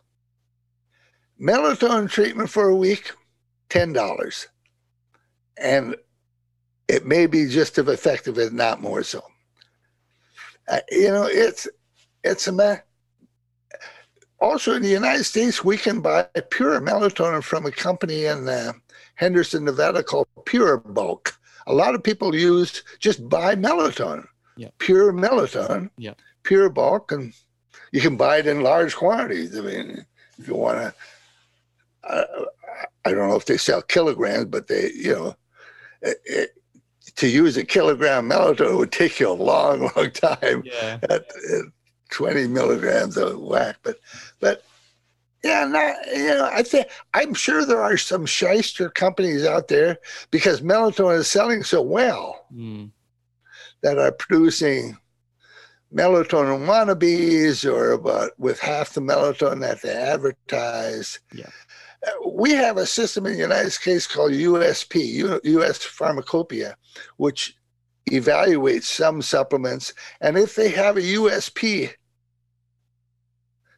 [1.40, 3.12] Melatonin treatment for a week,
[3.68, 4.48] ten dollars,
[5.56, 5.96] and
[6.88, 9.22] it may be just as effective, if not more so.
[10.66, 11.68] Uh, you know, it's
[12.22, 12.52] it's a
[14.40, 18.72] also in the United States we can buy pure melatonin from a company in uh,
[19.14, 21.34] Henderson, Nevada called Pure Bulk.
[21.66, 24.26] A lot of people use just buy melatonin,
[24.56, 24.68] Yeah.
[24.78, 26.14] pure melatonin, Yeah.
[26.42, 27.32] pure bulk, and
[27.92, 29.56] you can buy it in large quantities.
[29.56, 30.04] I mean,
[30.38, 30.94] if you want to,
[32.08, 32.24] uh,
[33.04, 35.36] I, I don't know if they sell kilograms, but they, you know,
[36.02, 36.50] it, it,
[37.16, 40.98] to use a kilogram melatonin would take you a long, long time Yeah.
[41.04, 41.60] at, at eh,
[42.14, 43.76] 20 milligrams of whack.
[43.82, 43.98] But,
[44.40, 44.62] but
[45.42, 49.98] yeah, not, you know, I think I'm sure there are some shyster companies out there
[50.30, 52.90] because melatonin is selling so well Mm.
[53.82, 54.96] that are producing
[55.92, 61.18] melatonin wannabes or about with half the melatonin that they advertise.
[61.32, 61.50] Yeah.
[62.06, 66.76] Uh, We have a system in the United States called USP, US Pharmacopoeia,
[67.16, 67.56] which
[68.10, 69.92] evaluates some supplements.
[70.20, 71.90] And if they have a USP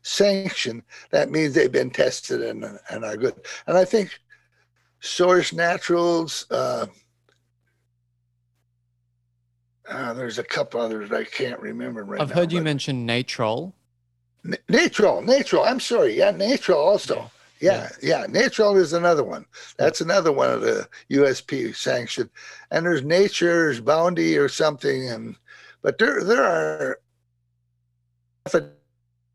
[0.06, 3.34] sanction, that means they've been tested and, and are good.
[3.66, 4.18] And I think
[5.00, 6.86] Source Naturals, uh,
[9.88, 13.72] uh, there's a couple others I can't remember right I've now, heard you mention Natrol.
[14.44, 15.66] N- Natrol, Natrol.
[15.66, 16.16] I'm sorry.
[16.16, 17.30] Yeah, Natrol also.
[17.60, 18.26] Yeah, yeah.
[18.26, 19.44] Natrol is another one.
[19.78, 22.30] That's another one of the USP sanctioned.
[22.70, 25.08] And there's Nature's Bounty or something.
[25.08, 25.36] And
[25.82, 27.00] but there there are
[28.44, 28.70] half a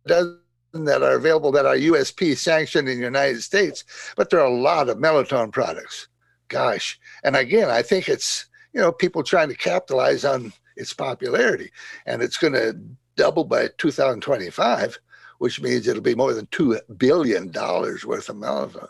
[0.05, 0.40] dozen
[0.73, 3.83] that are available that are USP sanctioned in the United States.
[4.15, 6.07] But there are a lot of melatonin products.
[6.47, 6.99] Gosh.
[7.23, 11.71] And again, I think it's you know people trying to capitalize on its popularity,
[12.05, 12.79] and it's going to
[13.15, 14.97] double by 2025,
[15.39, 18.87] which means it'll be more than $2 billion worth of melatonin.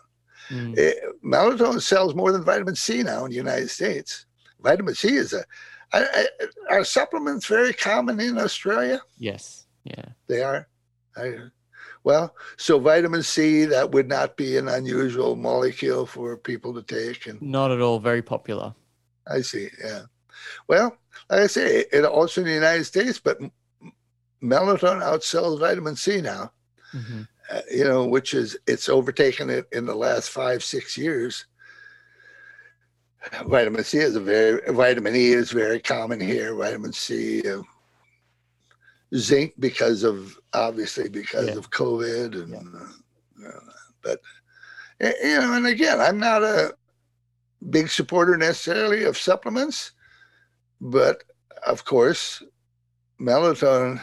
[0.50, 0.94] Mm.
[1.24, 4.26] Melatonin sells more than vitamin C now in the United States.
[4.62, 5.44] Vitamin C is a,
[5.94, 9.02] I, I, are supplements very common in Australia?
[9.18, 9.66] Yes.
[9.84, 10.06] Yeah.
[10.28, 10.68] They are.
[11.18, 11.36] I,
[12.04, 17.28] well, so vitamin C, that would not be an unusual molecule for people to take.
[17.28, 18.00] And Not at all.
[18.00, 18.74] Very popular.
[19.28, 19.70] I see.
[19.84, 20.02] Yeah.
[20.68, 20.98] Well,
[21.30, 23.40] like I say, it also in the United States, but
[24.42, 26.52] melatonin outsells vitamin C now.
[26.92, 27.22] hmm
[27.52, 31.46] Uh, you know, which is it's overtaken it in the last five six years.
[33.46, 36.56] Vitamin C is a very vitamin E is very common here.
[36.56, 37.62] Vitamin C, uh,
[39.16, 41.56] zinc because of obviously because Yeah.
[41.58, 43.60] of COVID and uh, uh,
[44.02, 44.22] but
[45.00, 46.76] you know, and again, I'm not a
[47.70, 49.92] big supporter necessarily of supplements,
[50.80, 51.24] but
[51.66, 52.44] of course,
[53.20, 54.00] melatonin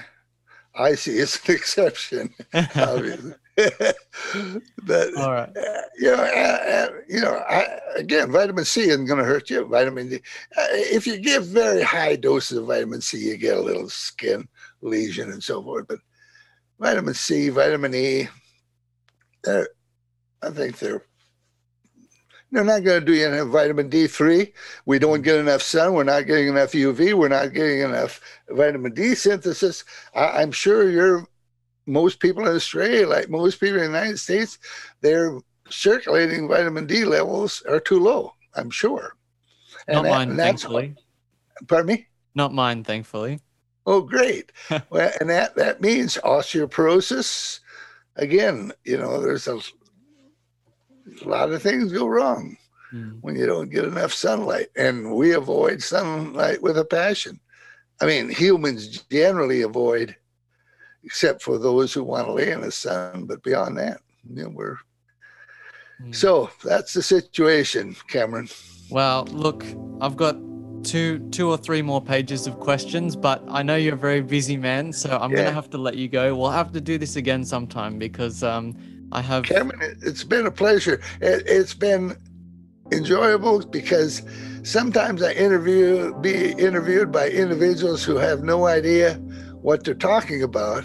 [0.74, 2.34] I see is an exception,
[2.76, 3.34] obviously.
[4.84, 5.56] but all right.
[5.56, 9.50] uh, you know, uh, uh, you know, I, again, vitamin C isn't going to hurt
[9.50, 9.64] you.
[9.66, 10.16] Vitamin D.
[10.56, 14.46] Uh, if you give very high doses of vitamin C, you get a little skin
[14.80, 15.86] lesion and so forth.
[15.88, 15.98] But
[16.78, 18.28] vitamin C, vitamin E,
[19.44, 19.68] they're,
[20.42, 21.02] I think they're
[22.50, 24.50] they're not going to do you enough vitamin D3.
[24.86, 25.92] We don't get enough sun.
[25.92, 27.12] We're not getting enough UV.
[27.12, 29.84] We're not getting enough vitamin D synthesis.
[30.14, 31.26] I, I'm sure you're
[31.86, 34.58] most people in Australia, like most people in the United States,
[35.02, 38.32] their circulating vitamin D levels are too low.
[38.54, 39.14] I'm sure.
[39.86, 40.94] Not that- mine, that's- thankfully.
[41.66, 42.06] Pardon me.
[42.34, 43.40] Not mine, thankfully.
[43.90, 44.52] Oh, great.
[44.90, 47.60] well, and that that means osteoporosis.
[48.16, 52.56] Again, you know, there's a, a lot of things go wrong
[52.92, 53.18] Mm.
[53.20, 57.38] when you don't get enough sunlight, and we avoid sunlight with a passion.
[58.00, 60.16] I mean, humans generally avoid,
[61.04, 63.26] except for those who want to lay in the sun.
[63.26, 64.00] But beyond that,
[64.34, 64.78] you know, we're
[66.02, 66.14] Mm.
[66.14, 68.48] so that's the situation, Cameron.
[68.90, 69.64] Well, look,
[70.00, 70.36] I've got
[70.88, 74.56] two two or three more pages of questions, but I know you're a very busy
[74.56, 75.38] man, so I'm Yeah.
[75.38, 76.34] gonna have to let you go.
[76.34, 78.74] We'll have to do this again sometime because um
[79.12, 81.00] I have Cameron, it- it's been a pleasure.
[81.20, 82.16] It, it's been
[82.92, 84.22] enjoyable because
[84.62, 89.14] sometimes I interview, be interviewed by individuals who have no idea
[89.60, 90.84] what they're talking about,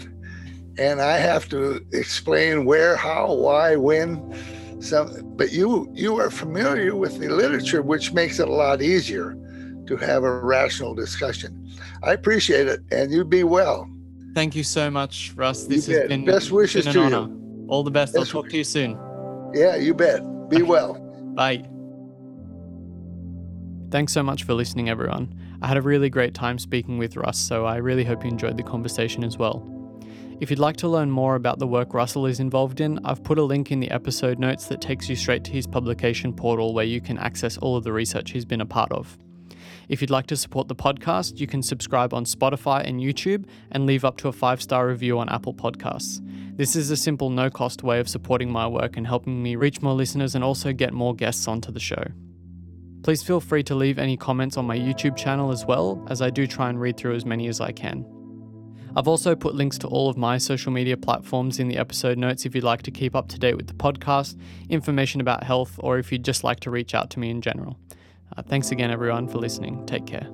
[0.78, 4.08] and I have to explain where, how, why, when.
[4.80, 9.34] Some, but you you are familiar with the literature, which makes it a lot easier
[9.86, 11.70] to have a rational discussion.
[12.02, 13.88] I appreciate it, and you be well.
[14.34, 15.64] thank you so much, Russ.
[15.64, 16.00] This bet.
[16.00, 17.16] has been Best wishes been to an you.
[17.16, 17.34] honor.
[17.68, 18.14] All the best.
[18.14, 18.98] Best I'll talk to you soon.
[19.54, 20.20] Yeah, you bet.
[20.50, 20.94] Be well.
[21.34, 21.64] Bye.
[23.90, 25.32] Thanks so much for listening, everyone.
[25.62, 28.56] I had a really great time speaking with Russ, so I really hope you enjoyed
[28.56, 29.70] the conversation as well.
[30.40, 33.38] If you'd like to learn more about the work Russell is involved in, I've put
[33.38, 36.84] a link in the episode notes that takes you straight to his publication portal where
[36.84, 39.16] you can access all of the research he's been a part of.
[39.88, 43.86] If you'd like to support the podcast, you can subscribe on Spotify and YouTube and
[43.86, 46.20] leave up to a five star review on Apple Podcasts.
[46.56, 49.82] This is a simple, no cost way of supporting my work and helping me reach
[49.82, 52.04] more listeners and also get more guests onto the show.
[53.02, 56.30] Please feel free to leave any comments on my YouTube channel as well, as I
[56.30, 58.06] do try and read through as many as I can.
[58.96, 62.46] I've also put links to all of my social media platforms in the episode notes
[62.46, 64.38] if you'd like to keep up to date with the podcast,
[64.70, 67.76] information about health, or if you'd just like to reach out to me in general.
[68.36, 69.84] Uh, thanks again, everyone, for listening.
[69.86, 70.28] Take care.